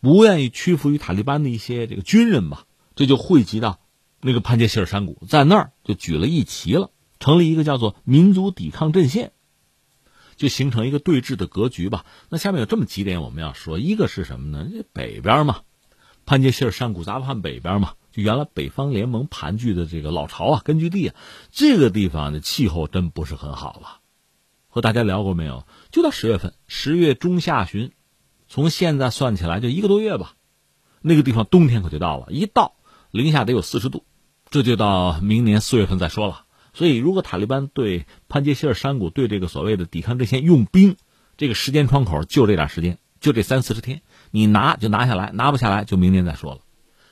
[0.00, 3.78] 不愿意屈服于塔利班的一些这个军人吧，这就汇集到
[4.26, 9.30] 那个潘杰希尔山谷，在那儿就举了一旗了，成立一个叫做民族抵抗阵线，
[10.34, 12.04] 就形成一个对峙的格局吧。
[12.28, 14.68] 那下面有这么几点我们要说，一个是什么呢？
[14.92, 15.60] 北边嘛，
[16.24, 17.94] 潘杰希尔山谷在阿富汗北边嘛。
[18.10, 21.14] 就原来北方联盟盘踞的这个老巢啊，根据地啊，
[21.52, 24.00] 这个地方的气候真不是很好了。
[24.68, 25.66] 和大家聊过没有？
[25.92, 27.92] 就到十月份，十月中下旬，
[28.48, 30.34] 从现在算起来就一个多月吧。
[31.02, 32.74] 那个地方冬天可就到了，一到
[33.10, 34.04] 零下得有四十度，
[34.56, 36.44] 这就到明年四月份再说了。
[36.72, 40.96] 所以，如果塔利班对潘杰希尔山谷对这个所谓的抵抗阵线用兵，
[41.36, 46.60] 这个时间窗口就这点时间，就这三四十天，你拿就拿下来，拿不下来就明年再说了。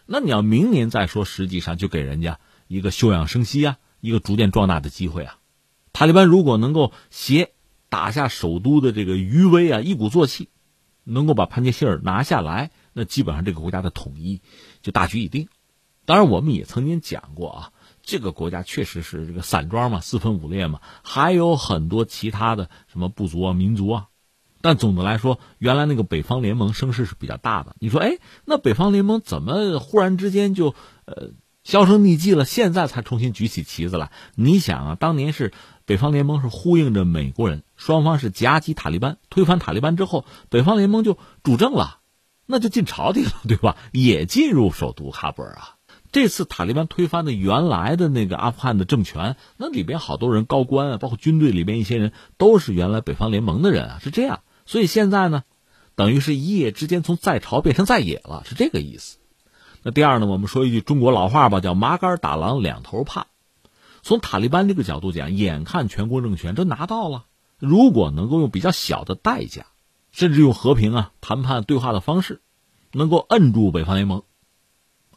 [0.07, 5.37] 那你要明年再说，实际上就给人家一个休养生息啊，一个逐渐壮大的机会啊。
[5.92, 7.52] 塔利班如果能够携
[7.90, 10.48] 打下首都的这个余威啊，一鼓作气，
[11.04, 14.40] 能够把潘杰希尔拿下来，那基本上这个国家的统一
[14.80, 15.48] 就大局已定。
[16.07, 24.09] 当然，我们也曾经讲过啊，这个国家确实是这个散装嘛，四分五裂嘛，还有很多其他的什么部族啊、民族啊。
[24.61, 27.77] 但总的来说，原来那个北方联盟声势是比较大的。
[27.81, 31.33] 你说，哎，那北方联盟怎么忽然之间就呃
[31.64, 32.47] 销声匿迹了？
[32.47, 34.11] 现在才重新举起旗子来？
[34.35, 35.53] 你想啊，当年是
[35.85, 41.99] 北方联盟是呼应着美国人，双方是夹击塔利班，推翻塔利班之后，北方联盟就主政了，
[42.47, 43.77] 那就进朝廷了，对吧？
[43.93, 45.73] 也进入首都喀布尔啊。
[46.14, 54.44] 这次塔利班推翻的原来的那个阿富汗的政权，那里边好多人高官啊，包括军队里边一些人都是原来北方联盟的人啊，是这样。
[54.64, 55.42] 所以现在呢，
[55.96, 59.18] 等于是一夜之间从在朝变成在野了，是这个意思。
[59.83, 63.27] 那第二呢，我们说一句中国老话吧，叫“麻杆打狼两头怕”。
[64.03, 67.24] 从塔利班这个角度讲，眼看全国政权都拿到了，
[67.59, 69.66] 如果能够用比较小的代价，
[70.12, 72.40] 甚至用和平啊、谈判、对话的方式，
[72.92, 74.22] 能够摁住北方联盟，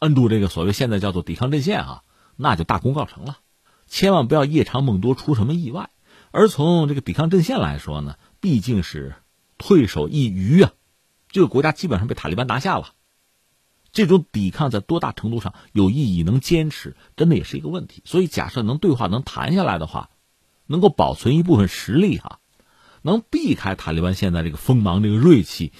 [0.00, 2.02] 摁住这个所谓现在叫做抵抗阵线啊，
[2.36, 3.38] 那就大功告成了。
[3.86, 5.90] 千万不要夜长梦多，出什么意外。
[6.30, 9.14] 而从这个抵抗阵线来说呢，毕竟是。
[9.60, 10.70] 退守一隅啊，
[11.30, 12.90] 这个国家基本上被塔利班拿下了。
[13.90, 16.22] 这种抵抗在多大程度上有意义？
[16.22, 18.00] 能坚持，真的也是一个问题。
[18.04, 20.10] 所以，假设能对话能谈下来的话，
[20.68, 22.38] 能够保存一部分实力哈，
[23.02, 25.72] 能避开塔利班现在这个锋芒、这个锐气、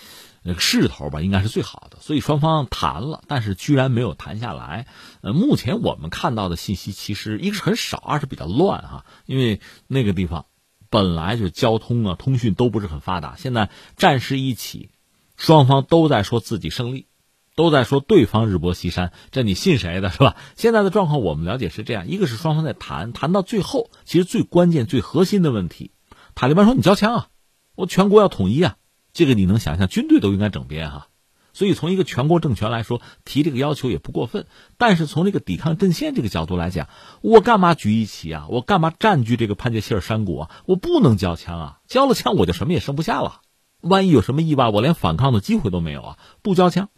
[0.42, 1.98] 那个势头吧，应该是最好的。
[2.00, 4.86] 所以双方谈了，但是居然没有谈下来。
[5.20, 10.46] 呃，目前我们看到的信息，其实一个是很少，二是比较乱哈，因为那个地方。
[10.90, 14.88] 本来就交通啊、通讯都不是很发达，现在战事一起，
[15.36, 17.08] 双方都在说自己胜利，
[17.54, 20.34] 都在说对方日薄西山，这你信谁的是吧？
[20.56, 25.90] 现在的状况我们了解是这样：一个是双方在谈，谈到最后，其实最关键、最核心的问题，
[26.34, 27.28] 塔利班说你交枪啊，
[27.74, 28.78] 我全国要统一啊，
[29.12, 31.08] 这个你能想象，军队都应该整编哈。
[31.54, 34.46] 所以，从一个全国政权来说，提这个要求也不过分。
[34.76, 36.88] 但是，从这个抵抗阵线这个角度来讲，
[37.20, 38.46] 我干嘛举义旗啊？
[38.48, 40.50] 我干嘛占据这个潘杰希尔山谷啊？
[40.66, 41.80] 我不能交枪啊！
[41.88, 43.40] 交了枪，我就什么也剩不下了。
[43.80, 46.18] 万一有什么意外，我连反抗的机会都没有啊！
[46.42, 46.90] 不交枪，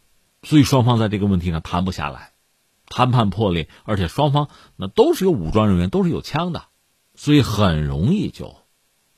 [0.42, 2.32] 所以双方在这个问题上谈不下来，
[2.86, 6.64] 谈判破裂，而且双方那都是有武装人员，都是有枪的，
[7.14, 8.56] 所以很容易就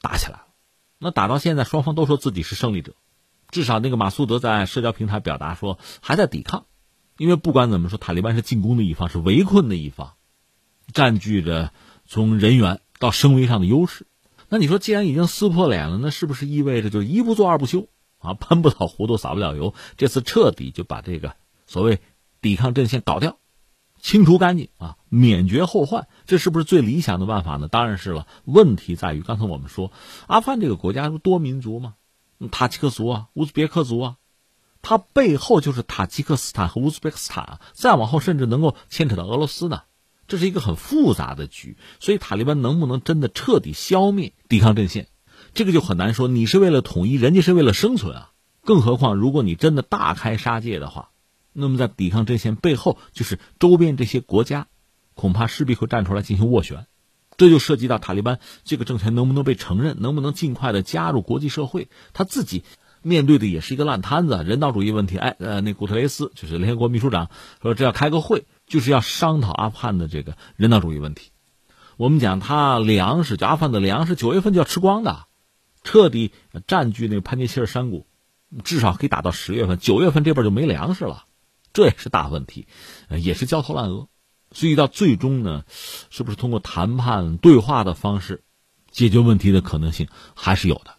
[0.00, 0.41] 打起来。
[1.02, 2.94] 那打到现在，双方都说自己是胜利者，
[3.50, 6.66] 至少那个马苏德在社交平台表达说还在抵抗，
[7.18, 10.12] 因为不管怎么说，塔利班是进攻的一方，是围困的一方，
[10.92, 11.72] 占据着
[12.06, 14.06] 从人员到声威上的优势。
[14.48, 17.88] 那你说，既然已经撕破脸了，那是不是意味着就一不做二不休
[18.18, 18.34] 啊？
[18.38, 21.34] 喷不倒糊涂撒不了油，这次彻底就把这个
[21.66, 22.00] 所谓
[22.40, 23.38] 抵抗阵线搞掉，
[24.02, 27.68] 清除干净啊，免绝后患，这是不是最理想的办法呢？
[27.68, 28.26] 当然是了。
[28.44, 29.92] 问题在于，刚才我们说，
[30.26, 31.94] 阿富汗这个国家是多民族吗？
[32.50, 34.16] 塔吉克族啊，乌兹别克族啊，
[34.82, 39.82] 它背后就是塔吉克斯坦和乌兹别克斯坦啊，再往后甚至能够牵扯到俄罗斯呢。
[40.26, 45.06] 这是一个很复杂的局，所以塔利班能不能真的彻底消灭抵抗阵线，
[45.54, 46.26] 这个就很难说。
[46.26, 48.32] 你是为了统一，人家是为了生存啊。
[48.64, 51.10] 更何况，如果你真的大开杀戒的话。
[51.52, 54.68] 那么，在抵抗阵线背后，就是周边这些国家，
[55.14, 56.86] 恐怕势必会站出来进行斡旋，
[57.36, 61.88] 这就涉及到塔利班这个政权能不能被承认，能不能尽快的加入国际社会。
[62.12, 62.64] 他自己
[63.02, 65.18] 面对的也是一个烂摊子，人道主义问题。
[65.18, 67.30] 哎，呃，那古特雷斯就是联合国秘书长
[67.60, 71.30] 说，这要开个会，就是要商讨阿富汗的这个人道主义问题。
[71.98, 75.26] 我们讲，他粮食，就阿富汗的粮食九月份就要吃光的，
[75.84, 76.32] 彻底
[76.66, 78.06] 占据那个潘杰希尔山谷，
[78.64, 81.24] 至少可以打到十月份，九月份这边就没粮食了。
[81.72, 82.66] 这也是大问题，
[83.08, 84.08] 也是焦头烂额，
[84.50, 85.64] 所以到最终呢，
[86.10, 88.44] 是不是通过谈判对话的方式
[88.90, 90.96] 解决问题的可能性还是有的。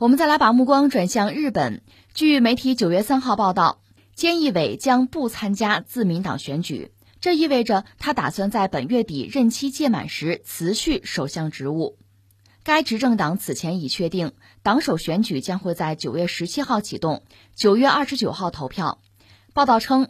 [0.00, 1.82] 我们再来把目光转向日本，
[2.14, 3.80] 据媒体九月三号报道。
[4.18, 6.90] 菅义伟将不参加自民党选举，
[7.20, 11.96] 这意味着他打算在本月底任期届满时辞去首相职务。
[12.64, 14.32] 该执政党此前已确定，
[14.64, 17.22] 党首选举将会在九月十七号启动，
[17.54, 18.98] 九月二十九号投票。
[19.54, 20.08] 报道称，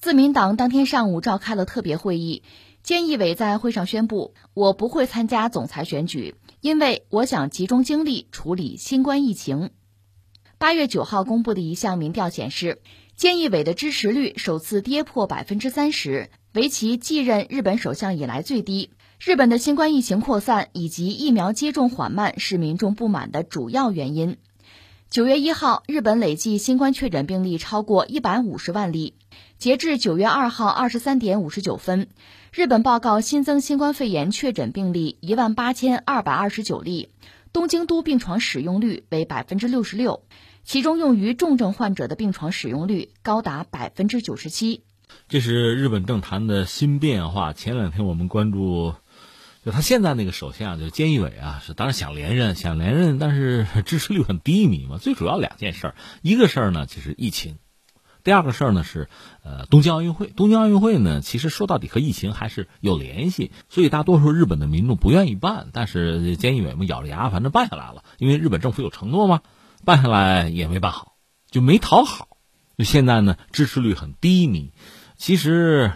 [0.00, 2.42] 自民党当天上午召开了特别会议，
[2.84, 9.70] 菅义伟在会上宣布：“我不会参加总裁选举，因为我想集中精力处理新冠疫情。”
[10.58, 12.82] 八月九号公布的一项民调显示。
[13.16, 18.90] 菅义伟的支持率首次跌破百分之三十，为其继任日本首相以来最低。
[19.20, 24.36] 日本的新冠疫情扩散以及疫苗接种缓慢是民众不满的主要原因。
[25.10, 29.14] 九月一号，日本累计新冠确诊病例超过一百五十万例。
[29.58, 32.08] 截至九月二号二十三点五十九分，
[32.52, 37.10] 日本报告新增新冠肺炎确诊病例一万八千二百二十九例，
[37.52, 40.24] 东京都病床使用率为百分之六十六。
[40.64, 44.82] 其中用于重症患者的病床使用率高达百分之九十七。
[45.28, 47.52] 这是日本政坛的新变化。
[47.52, 48.94] 前两天我们关注，
[49.62, 54.96] 就他现在那个首相，就菅义伟啊，是当然想连任， 想连任，但是支持率很低迷嘛。
[54.96, 57.58] 最主要两件事儿，一个事儿呢就是疫情，
[58.24, 59.08] 第二个事儿呢是
[59.44, 60.28] 呃东京奥运会。
[60.28, 69.42] 东京奥运会呢，其实说到底和疫情还是有联系，所以大多数日本的民众不愿意办，但是菅义伟嘛咬着牙反正办下来了，因为日本政府有承诺嘛。
[69.84, 71.14] 办下来也没办好，
[71.50, 72.28] 就没讨好。
[72.78, 74.72] 现在呢，支持率很低迷。
[75.16, 75.92] 其实，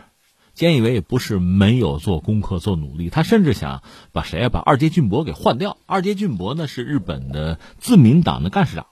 [0.55, 3.82] 菅义伟也不是没有做功课、做努力，他甚至想
[4.12, 5.76] 把谁啊，把二阶俊博给换掉。
[5.86, 8.86] 二阶俊博呢是日本的自民党的干事长，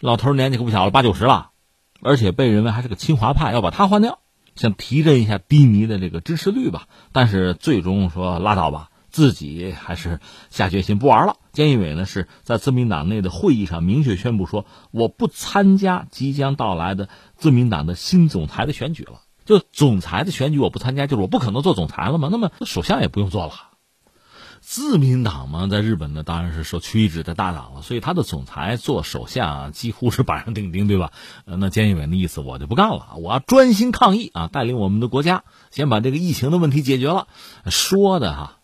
[0.00, 1.50] 老头年纪可不小了，八九十了，
[2.00, 4.20] 而且被认为还是个亲华派，要把他换掉，
[4.54, 6.88] 想提振一下低迷的这个支持率吧。
[7.12, 8.90] 但是最终说拉倒吧。
[9.16, 11.36] 自己还是下决心不玩了。
[11.54, 19.22] 菅义伟呢是在自民党内的会议上明确宣布说，我不参加即将到来的自民党的新总裁的选举了。
[19.46, 22.28] 就总裁的选举我不参加，就是我不可能做总裁了嘛。
[22.30, 23.54] 那么 首相也不用做了。
[24.60, 31.10] 自民党嘛，在日本呢当然是受屈一指的大党了，所以他的总裁做首相几乎是板上钉钉，对吧？
[31.46, 37.28] 呃，那菅义伟的意思我就不干了，我要专心抗疫啊，带领我们的国家先把这个疫情的问题解决了。
[37.70, 38.55] 说的哈。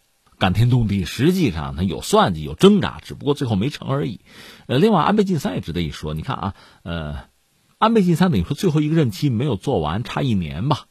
[0.43, 4.23] 感天动地，实际上他有算计，有挣扎，只不过最后没成而已。
[4.67, 6.15] 呃，另外安倍晋三也值得一说。
[6.15, 7.27] 你看啊，呃，
[7.79, 10.87] 安倍晋三等于说最后一个任期没有做完，差一年吧，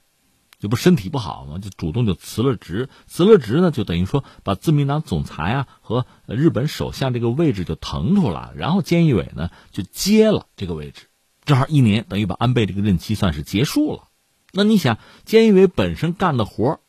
[0.57, 2.87] 这不身体不好嘛，就主动就辞了职。
[3.07, 11.07] 辞了职呢，就等于说把自民党总裁啊和日本首相这个位置就腾出来，然后菅义伟呢就接了这个位置，
[11.43, 14.07] 正好一年，等于把安倍这个任期算是结束了。
[14.53, 16.79] 那你想，菅义伟本身干的活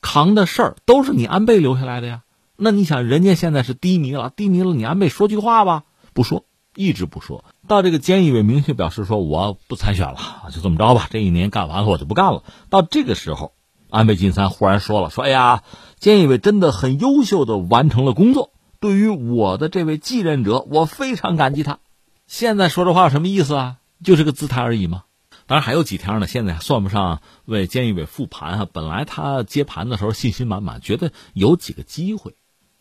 [0.00, 2.22] 扛的事儿都是你安倍留下来的呀，
[2.56, 5.84] 那你想人家现在是低迷了，低迷了，你安倍说句话吧，
[6.14, 6.44] 不说，
[6.74, 10.18] 一直不说到这个菅义伟明确表示说我不参选了，
[10.50, 12.42] 就这么着吧，这一年干完了我就不干了。
[12.68, 13.52] 到这个时候，
[13.90, 15.62] 安倍晋三忽然说了，说哎呀，
[16.00, 21.78] 菅义伟真的很优秀的完成了工作，对于我的这位继任者，我非常感激他。
[22.26, 23.76] 现在说这话有什么意思啊？
[24.02, 25.02] 就是个姿态而已嘛。
[25.50, 28.68] 当然还有几天呢，现在算不上为监狱委复盘啊。
[28.72, 32.36] 本来他接盘的时候信心满满，觉得有几个机会，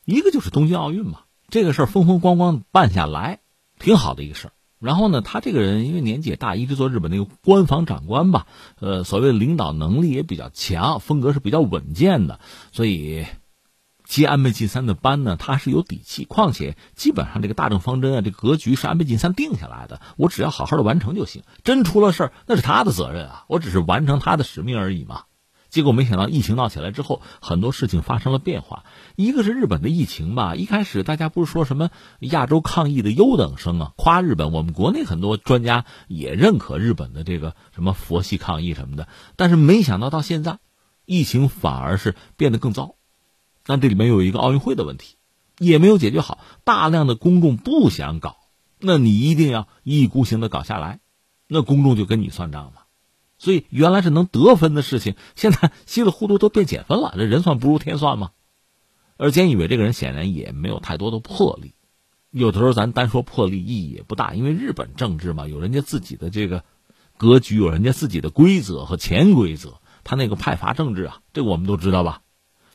[0.05, 3.39] 一个就是东京奥运嘛，这个事儿风风光光办下来，
[3.79, 4.53] 挺好的一个事儿。
[4.77, 8.45] 然后呢，他这个人因为年纪也大，一直做日本那个官房长官吧，
[8.79, 12.39] 呃，所谓领导能力也比较强，风格是比较稳健的，
[12.71, 13.25] 所以。
[14.09, 16.25] 接安倍晋三的班呢，他是有底气。
[16.25, 20.01] 况且，基本上这个大政方针啊，这格局是安倍晋三定下来的。
[20.17, 21.43] 我只要好好的完成就行。
[21.63, 23.45] 真出了事儿，那是他的责任啊。
[23.47, 25.25] 我只是完成他的使命而已嘛。
[25.69, 28.83] 结果没想到疫情闹起来之后，很多事情发生了变化。
[29.15, 31.91] 一个是日本的疫情吧，一开始大家不是说什么
[32.21, 34.51] 亚洲抗疫的优等生啊，夸日本。
[34.51, 39.07] 我们国内很多专家也认可日本的这个什么佛系抗疫什么的。
[39.35, 40.57] 但是没想到到现在，
[41.05, 42.95] 疫情反而是变得更糟。
[43.65, 45.15] 那这里面有一个奥运会的问题，
[45.57, 46.39] 也没有解决好。
[46.63, 48.37] 大量的公众不想搞，
[48.79, 50.99] 那你一定要一意孤行的搞下来，
[51.47, 52.81] 那公众就跟你算账嘛。
[53.37, 57.13] 所以原来是能得分的事情，现在稀里糊涂都变减分了。
[57.15, 58.31] 这人算不如天算吗？
[59.17, 61.73] 而菅义伟这个人显然也没有太多的魄力。
[62.31, 66.63] 有的时候咱单说魄力意义也不大，因为日本政治嘛，有人家自己的这个
[67.17, 69.81] 格局，有人家自己的规则和潜规则。
[70.03, 72.21] 他那个派阀政治啊，这个我们都知道吧。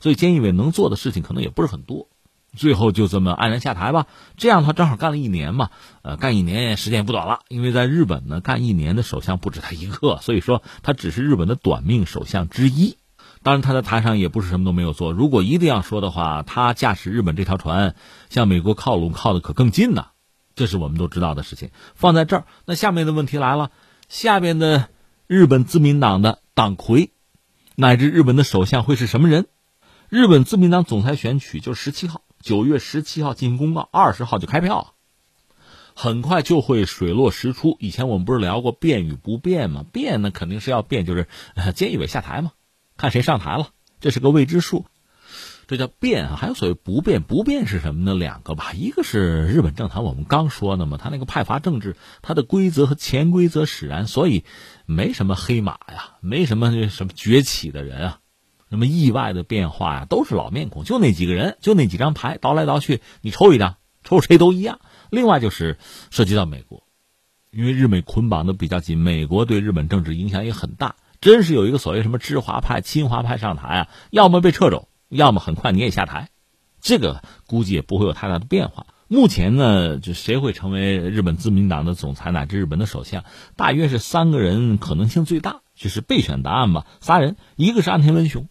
[0.04, 2.08] 所以，菅义伟能做的事情可能也不是很多，
[2.54, 4.06] 最后就这么黯然下台吧。
[4.36, 5.70] 这样他正好干了一年嘛，
[6.02, 7.40] 呃，干一年时间也不短了。
[7.48, 12.98] 因为在日本呢，干一年的首相不止他一个，所以说他只是日本的短命首相之一。
[13.42, 15.10] 当然，他在台上也不是什么都没有做。
[15.10, 17.94] 如果一定要说的话，他驾驶日本这条船
[18.28, 20.08] 向美国靠拢，靠的可更近呢。
[20.54, 21.70] 这是我们都知道的事情。
[21.94, 23.70] 放在这儿，那下面的问题来了：
[24.10, 24.90] 下边的
[25.26, 27.10] 日本自民党的党魁，
[27.74, 29.46] 乃至日本的首相会是什么人？
[30.10, 34.94] 日本自民党总裁选举就是十七号，九月十七号进行公告，二十号就开票，
[35.94, 37.76] 很快就会水落石出。
[37.80, 39.84] 以前我们不是聊过变与不变吗？
[39.92, 41.26] 变呢肯定是要变，就是
[41.56, 42.52] 菅义伟下台嘛，
[42.96, 44.86] 看谁上台了，这是个未知数，
[45.66, 46.36] 这叫变啊。
[46.36, 48.14] 还有所谓不变，不变是什么呢？
[48.14, 54.44] 两个吧，一个是日本政坛，我们刚说的嘛，他那个派阀政治，它的规则和潜规则使然，所以
[54.86, 58.20] 没什么黑马呀，没什么什么崛起的人啊。
[58.74, 60.04] 什么意外的变化呀？
[60.04, 64.80] 都是老面孔，就那几个人，就那几张牌，倒来倒去，你抽一张，抽谁都一样。
[65.10, 65.78] 另外就是
[66.10, 66.82] 涉及到美国，
[67.52, 70.96] 因为日美捆绑的比较紧，美国对日本政治影响也很大。
[71.20, 76.30] 真是有一个所谓什么知华派、亲华派上台啊，要么被撤走，要么很快你也下台，
[76.80, 78.86] 这个估计也不会有太大的变化。
[79.06, 83.22] 目前呢，就谁会成为日本自民党的总裁乃至日本的首相，
[83.54, 86.86] 大约是三个人可能性最大，就是备选答案吧。
[87.00, 88.48] 仨人，一个是安田文雄。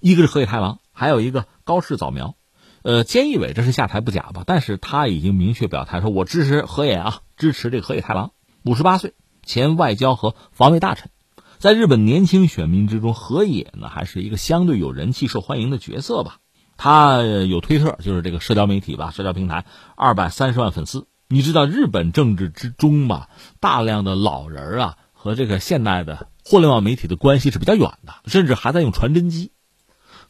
[0.00, 2.34] 一个是河野太郎，还有一个高市早苗，
[2.82, 4.42] 呃，菅义伟这是下台不假吧？
[4.46, 8.32] 但是他已经明确表态说，我支持河野啊，支持这个河野太郎，
[8.64, 11.10] 五十八岁，前外交和防卫大臣，
[11.58, 16.38] 在日本年轻选民之中，河野呢还是一个相对有人气、受欢迎的角色吧？
[16.78, 21.06] 他有推特，就是这个社交媒体吧，社交平台，二百三十万粉丝。
[21.28, 23.28] 你知道日本政治之中吧，
[23.60, 29.52] 大量的老人啊和这个现代的互联网媒体的关系是比较远的，甚至还在用传真机。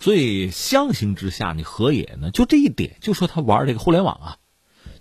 [0.01, 4.37] 所以相形之下，你河野呢，就这一点，就说他玩这个互联网啊，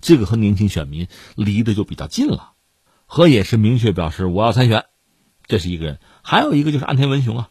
[0.01, 2.51] 这个和年轻选民离得就比较近了。
[3.05, 4.85] 河野是明确表示我要参选，
[5.47, 7.49] 这是一个人；还有一个就是安田文雄啊，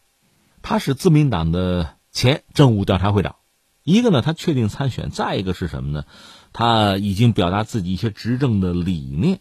[0.62, 3.36] 他是自民党的前政务调查会长。
[3.82, 6.04] 一个呢，他确定参选；再一个是什么呢？
[6.52, 9.40] 他已经表达自己一些执政的理念。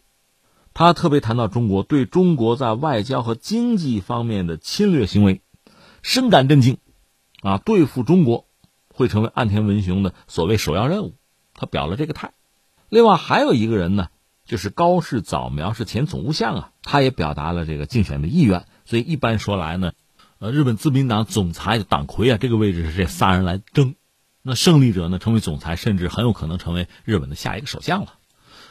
[0.74, 5.42] 他特别谈到中国对中国在外交和经济方面的侵略行为，
[6.02, 6.78] 深感震惊。
[7.42, 8.46] 啊，对付中国
[8.94, 11.16] 会成为岸田文雄的所谓首要任务，
[11.54, 12.34] 他表了这个态。
[12.90, 14.08] 另外还有一个人呢，
[14.46, 18.66] 就是高市早苗，是前总务相啊，他也表达了这个竞选的意愿。
[18.86, 19.92] 所以一般说来呢，
[20.40, 23.96] 呃，日本自民党总裁党魁啊，这个位置是这仨人来争，
[24.42, 28.14] 那胜利者呢成为总裁，甚至很有可能成为日本的下一个首相了。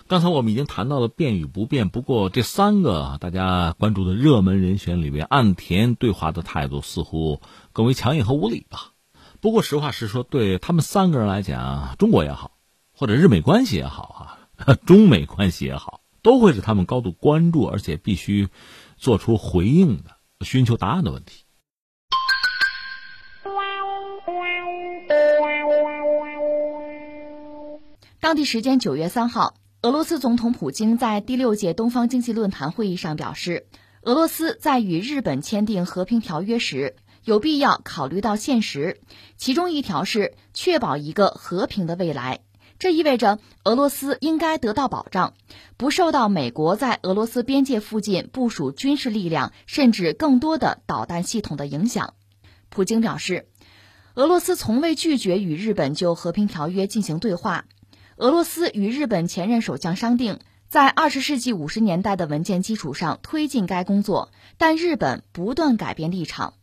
[0.09, 7.41] 刚才我们已经谈到了变与不变，不过这三个大家关注的热门人选里边，岸田对华的态度似乎
[7.77, 8.95] 更为强硬和无理吧。
[9.43, 12.53] 不过实话实说，对他们三个人来讲，中国也好，
[12.95, 18.49] 或者日美关系也好啊， 中美关系也好，都会是他们高度关注而且必须
[18.97, 21.45] 做出回应的、寻求答案的问题。
[28.21, 29.55] 当地时间九月三号。
[29.83, 33.67] 俄罗斯总统普京在第六届东方经济论坛会议上表示，
[34.03, 36.97] 俄罗斯在与日本签订和平条约时，
[37.27, 39.01] 有必要考虑到现实，
[39.37, 42.39] 其中一条是确保一个和平的未来。
[42.79, 45.35] 这意味着俄罗斯应该得到保障，
[45.77, 52.15] 不受到美国在俄罗斯边界附近部署军事力量甚至更多的导弹系统的影响。
[52.69, 53.49] 普京表示，
[54.15, 57.65] 俄罗斯从未拒绝与日本就和平条约进行对话。
[58.19, 66.55] 俄罗斯与日本前任首相商定，在二十世纪五十年代的文件基础上推进该工作，但日本不断改变立场。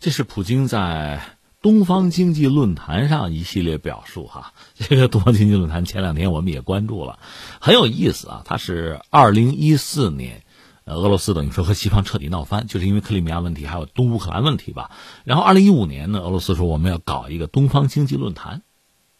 [0.00, 1.20] 这是普京在。
[1.62, 7.18] 东方经济论坛上一系列表述，哈， 这个东方经济论坛前两天我们也关注了，
[7.60, 8.42] 很有意思啊。
[8.46, 10.42] 它是二零一四年，
[10.86, 14.90] 俄罗斯等于说和西方彻底闹翻，就是因为克里米亚问题还有东乌克兰问题吧。
[15.24, 18.62] 然后二零一五年呢，俄罗斯说我们要搞一个东方经济论坛，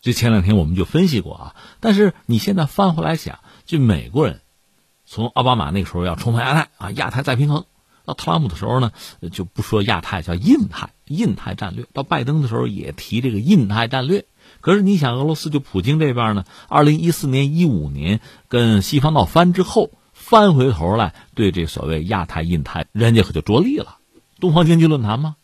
[0.01, 1.57] 这前两天我们就分析过啊。
[1.81, 4.41] 但是你现在翻回来想，就美国人
[5.05, 7.66] 从奥巴马那个时候要重返亚太啊，亚太再平衡。
[8.11, 8.90] 到特朗普的时候呢，
[9.30, 11.86] 就不说亚太，叫印太，印太战略。
[11.92, 14.24] 到拜登的时候也提这个印太战略。
[14.61, 23.98] 可是你想，俄罗斯就普京这边呢，二零一四年、一五年跟西方闹翻之后，翻回头来对这所谓亚太、印太，人家可就着力了。
[24.40, 25.36] 东方经济论坛吗？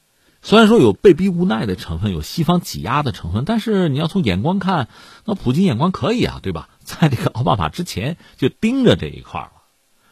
[0.43, 4.89] 虽然说有被逼无奈的成分，有西方挤压的成分，但是你要从眼光看，
[5.25, 6.69] 那普京眼光可以啊，对吧？
[6.83, 9.41] 在这个奥巴马之前就盯着这一块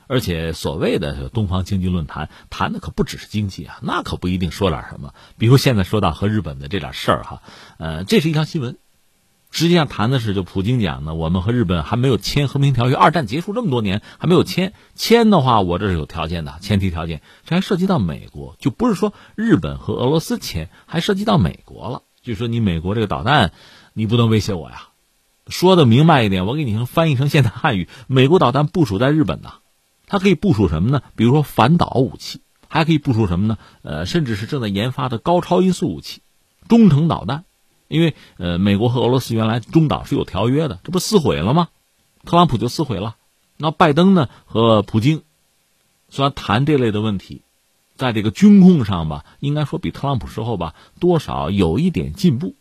[0.06, 5.14] 而且所谓的东方经济论坛谈的可不只是经济啊，那可不一定说点什么。
[5.38, 7.42] 比如现在说到和日本的这点事儿哈，
[7.78, 8.76] 呃，这是一条新闻，
[9.50, 23.52] 实际上谈的是就普京讲的，我们和日本还没有签和平条约，二战结束这么多年还没有签，签的话我这是有条件的，前提条件，这还涉及到美国，就不是说日本和俄罗斯签，还涉及到美国了，就说你美国这个导弹，
[23.92, 24.88] 你不能威胁我呀。
[25.46, 29.54] 说的明白一点，我给你翻译成现代汉语，美国导弹部署在日本呢。
[30.06, 31.02] 它可以部署什么呢？
[31.16, 33.58] 比如说反导武器，还可以部署什么呢？
[33.82, 36.20] 呃，甚至是正在研发的高超音速武器、
[36.68, 37.44] 中程导弹。
[37.86, 41.68] 因为呃，美国和俄罗斯原来中导是有条约的，这不撕毁了吗？
[42.24, 43.16] 特朗普就撕毁了。
[43.56, 45.22] 那拜登呢和普京
[46.08, 47.42] 虽然谈这类的问题，
[47.94, 52.56] 在这个军控上吧，应该说比特朗普时候吧多少有一点进步，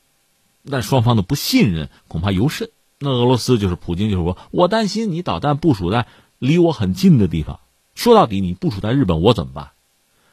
[0.69, 2.69] 但双方的不信任恐怕尤甚。
[2.99, 6.05] 那俄罗斯就是普京就是说我担心你导弹部署在。
[6.43, 7.61] 离我很近的地方，
[7.95, 9.69] 说到底，你部署在日本，我怎么办？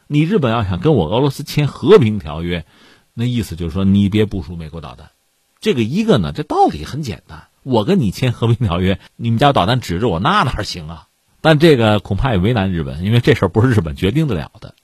[0.09, 2.67] 你日本要想跟我俄罗斯签和平条约，
[3.15, 5.13] 那意思就是说你别部署美国导弹。
[5.61, 11.07] 这个一个呢，这道理很简单，我跟你签和平条约，你们家导弹指着我，那哪行啊？
[11.41, 14.75] 但这个恐怕也为难日本，因为这事儿不是日本决定得了的。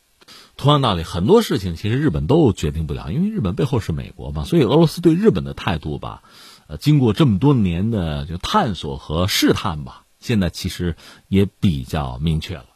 [0.56, 6.22] 同样道理，很多事情其实日本都决定不了，因为日本背后是美国嘛，所以俄罗斯对日本的态度吧，
[6.68, 10.04] 呃，经过这么多年的就探索和试探吧。
[10.26, 10.96] 现在其实
[11.28, 12.66] 也比较明确了，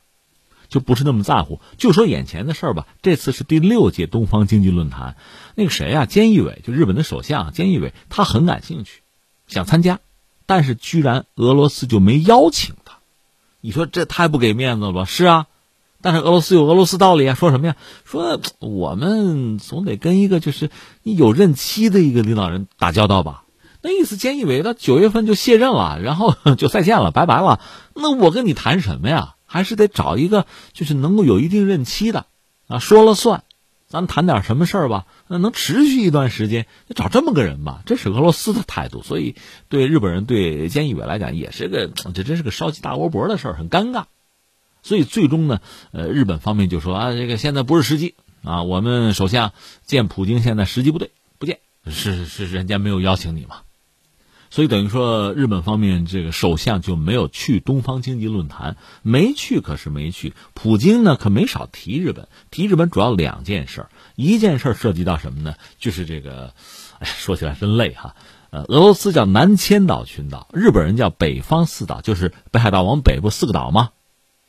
[0.69, 1.61] 就不是那么在乎。
[1.79, 5.17] 就说眼前的事儿吧，这次是第六届东方经济论坛，
[5.57, 9.03] 那个谁啊，菅义伟，就日本的首相菅义伟，他很感兴趣，
[9.49, 9.99] 想参加，
[10.47, 13.01] 但是居然俄罗斯就没邀请他。
[13.61, 15.05] 你说这太不给面子了吧？
[15.05, 15.47] 是啊，
[16.01, 17.77] 但是俄罗斯有俄罗斯道理啊，说什么呀？
[18.05, 20.71] 说我们总得跟一个就是
[21.03, 23.43] 你有任期的一个领导人打交道吧。
[23.83, 27.61] 那意思，菅义伟他九月份就卸任了，然后 就再见了，拜拜了。
[27.95, 29.35] 那我跟你谈什么呀？
[29.47, 32.27] 还是得找一个就是能够有一定任期的，
[32.69, 33.43] 啊，说了算。
[33.89, 35.07] 咱谈点什么事儿吧？
[35.27, 37.83] 那能持续一段时间，就找这么个人吧。
[37.87, 39.35] 这是俄罗斯的态度，所以
[39.69, 44.05] 对日本人对菅义伟来讲也是个这真是个烧鸡大窝脖的事儿，很尴尬。
[44.85, 45.61] 所以最终呢，
[45.91, 48.15] 呃，日本方面就说啊，这个现在不是时机
[48.45, 49.53] 啊，我们首相
[49.85, 51.11] 见普京现在时机不对，
[51.41, 51.59] 不见，
[51.89, 53.63] 是是人家没有邀请你嘛。
[54.51, 60.35] 所以等于说，日本方面这个首相就没有去东方经济论坛，没去可是没去。
[60.55, 63.87] 普京呢可没少提日本，提日本主要两件事
[64.17, 65.55] 一件事涉及到什么呢？
[65.79, 66.53] 就是这个，
[66.99, 68.17] 哎，说起来真累哈。
[68.51, 73.91] 呃，俄罗斯叫南千岛群岛，日本人叫北方四岛，就是北海道往北部四个岛吗？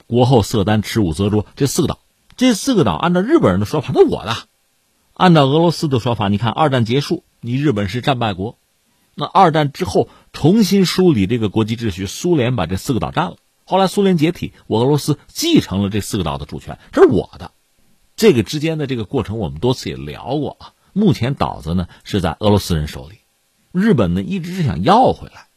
[0.08, 2.00] 国后、色丹、池武、泽州这四个岛，
[2.36, 4.34] 这四个岛按照日本人的说法，那我的；
[5.14, 8.58] 按照俄罗斯的说法，你看二战结束，你日本是战败国。
[9.16, 13.38] 那二战之后重新梳理这个国际秩序，苏联把这四个岛占了。
[13.66, 17.52] 后来苏联解体，我俄罗斯继承了这四个岛的主权，这是我的。
[18.16, 20.74] 这个之间的这个过程，我们多次也聊过啊。
[20.94, 23.20] 目前岛子呢是在俄罗斯人手里，
[23.72, 25.48] 日本呢一直是想要回来，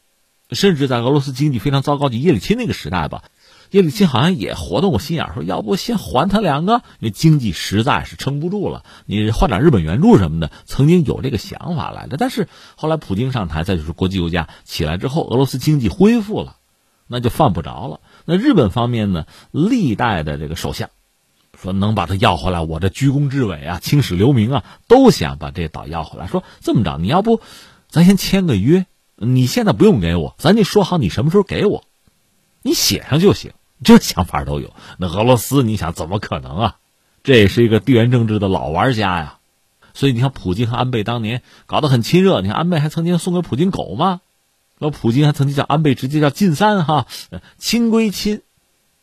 [0.51, 3.23] 甚至在俄罗斯经济非常糟糕，的叶利钦那个时代吧。
[3.71, 8.83] 叶利钦好像也活动过心眼，说要不先还他两个，因为经济实在是撑不住了。
[9.05, 12.17] 你换点日本援助什么的，曾经有这个想法来的。
[12.17, 16.57] 但是后来普京上台，再就是国际油价起来之后，俄罗斯经济恢复了，
[17.07, 17.99] 那就犯不着了。
[18.25, 20.89] 那日本方面呢，历代的这个首相
[21.61, 26.27] 说能把他要回来，我这居功至伟啊，青史留名啊，都想把这岛要回来。
[26.27, 27.41] 说这么着，你要不
[27.89, 28.85] 咱先签个约，
[29.15, 31.83] 你现在不用给我，咱就说好你什么时候给我，
[32.65, 33.51] 你写上就行。
[33.83, 34.73] 这想法都有。
[34.97, 36.77] 那俄罗斯，你想怎么可能啊？
[37.23, 39.37] 这也是一个地缘政治的老玩家呀。
[39.93, 42.41] 所以你看，普京和安倍当年搞得很亲热。
[42.41, 44.21] 你看，安倍还曾经送给普京狗吗？
[44.79, 47.05] 那普京还曾经叫安倍直接叫晋三哈，
[47.59, 48.41] 亲归亲，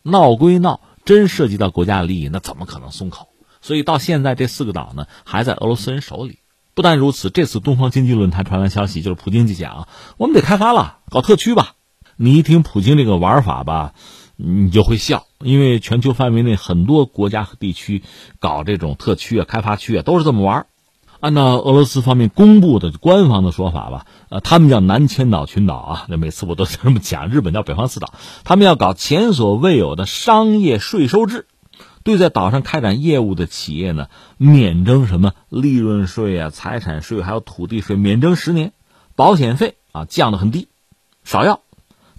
[0.03, 3.29] 闹归闹，真涉及到国家利益，那怎么可能松口？
[3.61, 6.41] 所以到现在这四个岛呢，还在俄罗斯人手里。
[6.75, 9.87] 不但如此，这次东方经济论坛传来消息，就是普京就讲，
[10.17, 11.75] 我们得开发了，搞特区吧。
[12.17, 13.95] 你一听普京这个玩法吧，
[14.37, 18.03] 你就会笑，因为全球范围内很多国家和地区
[18.39, 20.67] 搞这种特区啊、开发区啊，都是这么玩。
[21.21, 31.47] 按照俄罗斯方面公布的官方的说法吧，呃，他们叫南千岛群岛啊，那每次我都这么讲，日本叫北方四岛，他们要搞前所未有的商业税收制，
[32.03, 38.73] 对在岛上开展业务的企业呢，免征什么利润税啊、财产税，还有土地税，免征十年，
[39.15, 40.67] 保险费啊降得很低，
[41.23, 41.61] 少要，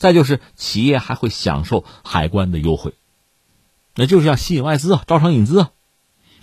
[0.03, 2.93] 再就是企业还会享受海关的优惠，
[3.95, 5.71] 那就是要吸引外资啊，招商引资啊。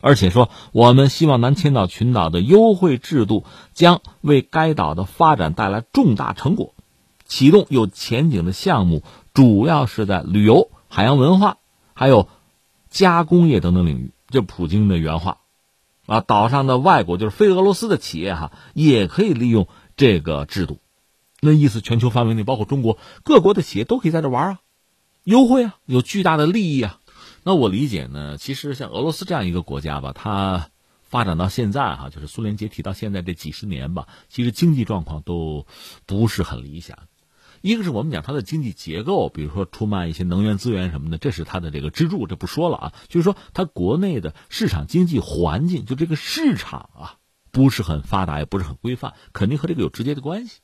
[0.00, 3.44] 而且说，我们希望南千岛群岛的优惠制度
[3.74, 6.72] 将为该岛的发展带来重大成果，
[7.26, 9.02] 启动有前景的项目，
[9.34, 11.58] 主要是在旅游、海洋文化，
[11.92, 12.30] 还有
[12.88, 14.12] 加工业等等领域。
[14.30, 15.36] 这普京的原话，
[16.06, 20.78] 啊，岛上的外国就是非俄罗斯的企业哈，也可以利用这个制度。
[21.41, 24.59] 那意思，全球范围内，包括中国各国的企业都可以在这玩啊，
[25.24, 27.01] 优惠啊，有巨大的利益啊。
[27.43, 30.68] 那我理解呢，其实像俄罗斯这样一个国家吧，它
[31.03, 35.66] 发展到现在哈，就是苏联解体到现在这几十年吧，其实经济状况都
[36.05, 36.99] 不是很理想。
[37.62, 42.93] 一个是我们讲它的经济结构，比如说出卖一些能源资源什么的，这是它的这个支柱，这不说了啊。
[43.09, 47.16] 就是说它国内的市场经济环境，就这个市场啊，
[47.51, 50.61] 不是很发达，也不是很规范，肯定和这个有直接的关系。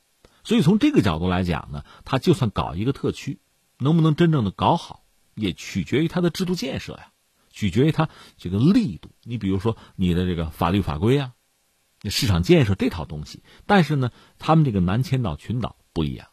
[0.47, 3.41] 所以从这个角度来讲呢，它就算搞一个特区，
[3.79, 5.03] 能不能真正的搞好？
[5.35, 7.11] 也取决于它的制度建设呀，
[7.51, 9.11] 取决于它这个力度。
[9.23, 11.33] 你比如说你的这个法律法规啊，
[12.05, 13.43] 市场建设这套东西。
[13.65, 16.29] 但是呢，他们这个南千岛群岛不一样，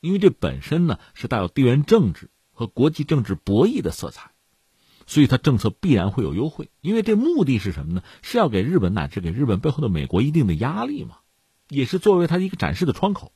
[0.00, 4.32] 因为这本身呢是带有地缘政治和国际政治博弈的色彩，
[5.06, 6.72] 所以它政策必然会有优惠。
[6.80, 8.02] 因为这目的是什么呢？
[8.22, 11.18] 是要给日本乃至给日本背后的美国一定的压力嘛，
[11.70, 13.32] 也是作为它一个展示的窗口。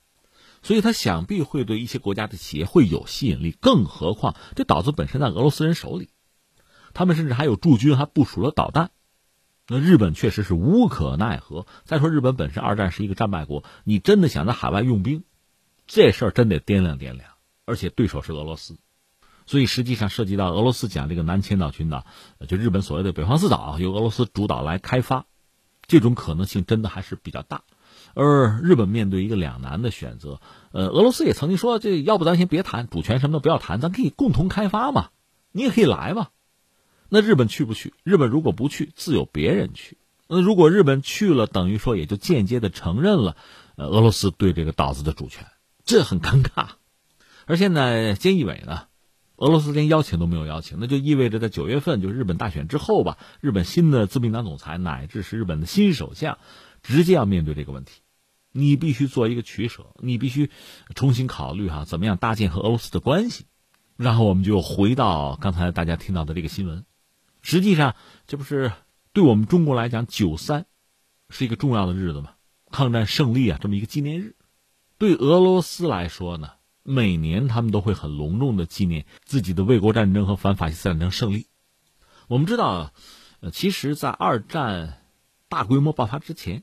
[0.62, 3.51] 所以，它想必会对一些国家的企业会有吸引力。
[3.51, 6.11] 更何况，这岛子本身在俄罗斯人手里，
[6.93, 8.91] 他们甚至还有驻军，还部署了导弹。
[9.66, 11.66] 那日本确实是无可奈何。
[11.85, 15.24] 再说，日本本身二战是一个战败国，你真的想在海外用兵，
[15.87, 17.30] 这事儿真得掂量掂量。
[17.66, 18.78] 而且对手是俄罗斯，
[19.47, 22.07] 所以实际上涉及到俄罗斯讲这个南千岛群岛，
[22.47, 25.24] 就日本所谓的北方四岛，由俄罗斯主导来开发，
[25.87, 27.64] 这种可能性真的还是比较大。
[28.14, 30.40] 而日本面对一个两难的选择，
[30.72, 35.10] 呃，俄罗斯也曾经说，这要不咱先别谈主权，什么都不要谈，咱可以共同开发嘛，
[35.52, 36.28] 你也可以来嘛。
[37.08, 37.92] 那日本去不去？
[38.02, 39.98] 日本如果不去，自有别人去。
[40.26, 43.36] 那如果日本去了，等于说也就间接的承认了，
[43.76, 45.46] 呃，俄罗斯对这个岛子的主权，
[45.84, 46.68] 这很尴尬。
[47.46, 48.84] 而现在菅义伟呢，
[49.36, 56.38] 俄罗斯连邀请都没有邀请，那就意味着在九月份，就日本大选之后吧，日本新的自民党总裁乃至是日本的新首相，
[56.82, 58.00] 直接要面对这个问题。
[58.57, 60.48] 你必须做一个取舍，你必须
[60.94, 63.46] 重新考虑哈，怎么样搭建和俄罗斯的关系。
[63.96, 66.86] 然后我们就回到刚才大家听到的这个新闻。
[67.42, 67.96] 实际上，
[68.28, 68.70] 这不是
[69.12, 70.66] 对我们中国来讲，九三
[71.30, 72.34] 是一个重要的日子嘛？
[72.70, 74.36] 抗战胜利啊，这么一个纪念日。
[74.98, 76.50] 对俄罗斯来说呢，
[76.84, 81.48] 每年他们都会很隆重的纪念自己的卫国战争和反法西斯战争胜利。
[82.28, 82.92] 我们知道，
[83.40, 85.02] 呃，其实，在二战
[85.48, 86.62] 大规模爆发之前。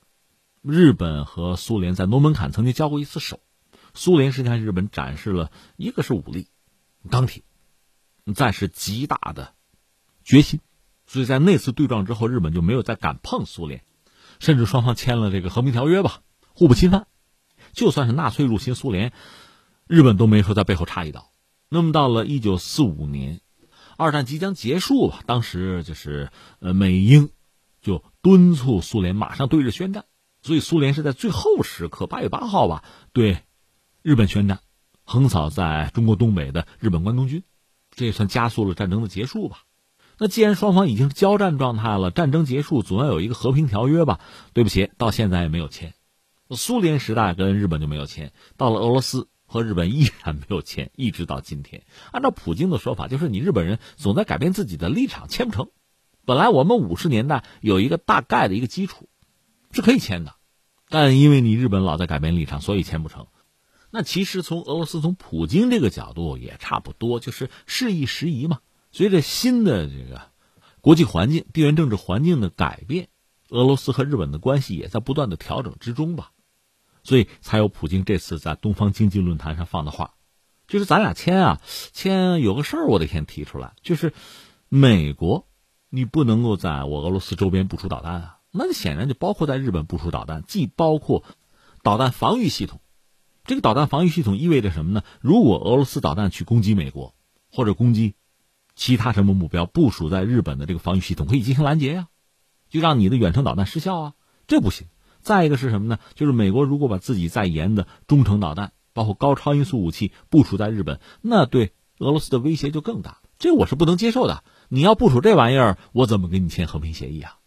[0.61, 3.39] 日本和苏联在诺门坎曾经交过一次手，
[3.95, 6.49] 苏联实际上日本展示了一个是武力、
[7.09, 7.41] 钢铁，
[8.35, 9.55] 再是极大的
[10.23, 10.59] 决心，
[11.07, 13.83] 所以在那次对撞之后，日本就没有再敢碰苏联，
[14.39, 16.21] 甚至双方签了这个和平条约吧，
[16.53, 17.07] 互不侵犯。
[17.73, 19.13] 就算是纳粹入侵苏联，
[19.87, 21.31] 日本都没说在背后插一刀。
[21.69, 23.41] 那么到了一九四五年，
[23.97, 27.31] 二战即将结束吧，当时就是呃美英
[27.81, 30.05] 就敦促苏联马上对日宣战。
[30.43, 32.83] 所以，苏联是在最后时刻，八月八号吧，
[33.13, 33.37] 对
[34.01, 34.59] 日本宣战，
[35.03, 37.43] 横扫在中国东北的日本关东军，
[37.91, 39.59] 这也算加速了战争的结束吧。
[40.17, 44.19] 那既然双方已经是交战状态了，战争结束总要有一个和平条约吧？
[44.53, 45.93] 对不起，到现在也没有签。
[46.49, 51.83] 苏联时代跟日本就没有签，到了俄罗斯和日本依然没有签，一直到今天。
[52.11, 55.69] 按照普京的说法，就是你日本人总在改变自己的立场，签不成。
[56.25, 59.07] 本来我们五十年代有一个大概的一个基础。
[59.71, 60.35] 是可以签的，
[60.89, 63.27] 但因为你日本老在改变立场，所以签不成。
[63.89, 68.59] 那其实从俄罗斯从普京这个角度也差不多，就是适宜时宜嘛。
[68.91, 70.21] 随着新的这个
[70.81, 73.09] 国际环境、地缘政治环境的改变，
[73.49, 76.31] 俄罗斯和日本的关系也在不断的调整之中吧。
[77.03, 80.13] 所以才有普京这次在东方经济论坛上放的话，
[80.67, 81.61] 就是咱俩签啊，
[81.91, 84.13] 签有个事儿我得先提出来，就是
[84.69, 85.47] 美国，
[85.89, 91.23] 你不能够在我俄罗斯周边部署导弹啊，那显然就包括在日本部署导弹，既包括
[91.83, 92.81] 导弹防御系统。
[93.43, 95.03] 这个导弹防御系统意味着什么呢？
[95.19, 97.15] 如果俄罗斯导弹去攻击美国，
[97.51, 98.15] 或者攻击
[98.75, 102.07] 其他什么目标，部署在日本的这个防御系统可以进行拦截呀，
[102.69, 104.13] 就让你的远程导弹失效啊，
[104.47, 104.87] 这不行。
[105.21, 105.99] 再一个是什么呢？
[106.15, 113.21] 就是美国如果把自己在研的中程导弹，包括高超音速武器部署在日本，那对俄罗斯的威胁就更大。
[113.39, 114.43] 这我是不能接受的。
[114.69, 117.37] 你要部署这玩意儿，我怎么跟你签和平协议啊？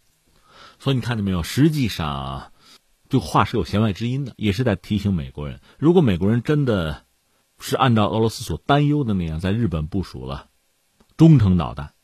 [0.85, 1.41] 所以你看见没有？
[1.41, 2.51] 实际上，
[3.09, 7.07] 这话是有弦外之音的，也是在提醒美国人：如果美国人真的
[7.57, 10.51] 是按照俄罗斯所担忧的那样，在日本部署了
[11.17, 11.95] 中程导弹，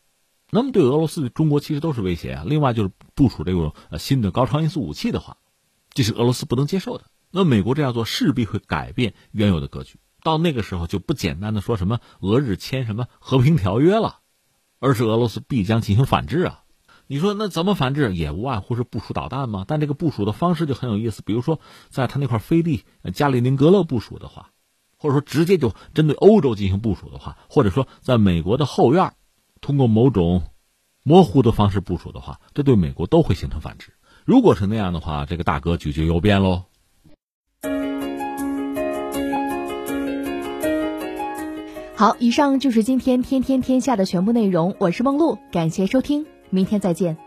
[0.50, 2.44] 那么对俄罗斯、中国其实都是威胁啊。
[2.44, 5.38] 另外就是部署这种呃新的高超音速武器的话。
[5.94, 7.04] 这是俄罗斯不能接受的。
[7.30, 14.22] 那美国这样做势必会改变原有的格局，到那个时候就不简单的说什么俄日签什么和平条约了，
[14.80, 16.61] 而是俄罗斯必将进行反制啊！
[17.12, 18.16] 你说那怎么反制？
[18.16, 19.66] 也无外乎是部署导弹嘛。
[19.68, 21.60] 但这个部署的方式就很有意思，比如说
[21.90, 24.52] 在他那块飞地加里宁格勒部署的话，
[24.98, 29.12] 或者说直接就针对欧洲进行部署的话，或者说在美国的后院
[29.60, 30.44] 通过某种
[31.04, 33.92] 模糊的方式部署的话，这对美国都会形成反制。
[34.24, 36.64] 如果是那样的话，这个大格局就有变喽。
[41.98, 44.78] 好，以上就是今天天天天下的全部内容。
[44.80, 47.18] 我是梦露，感谢收听，明天再见。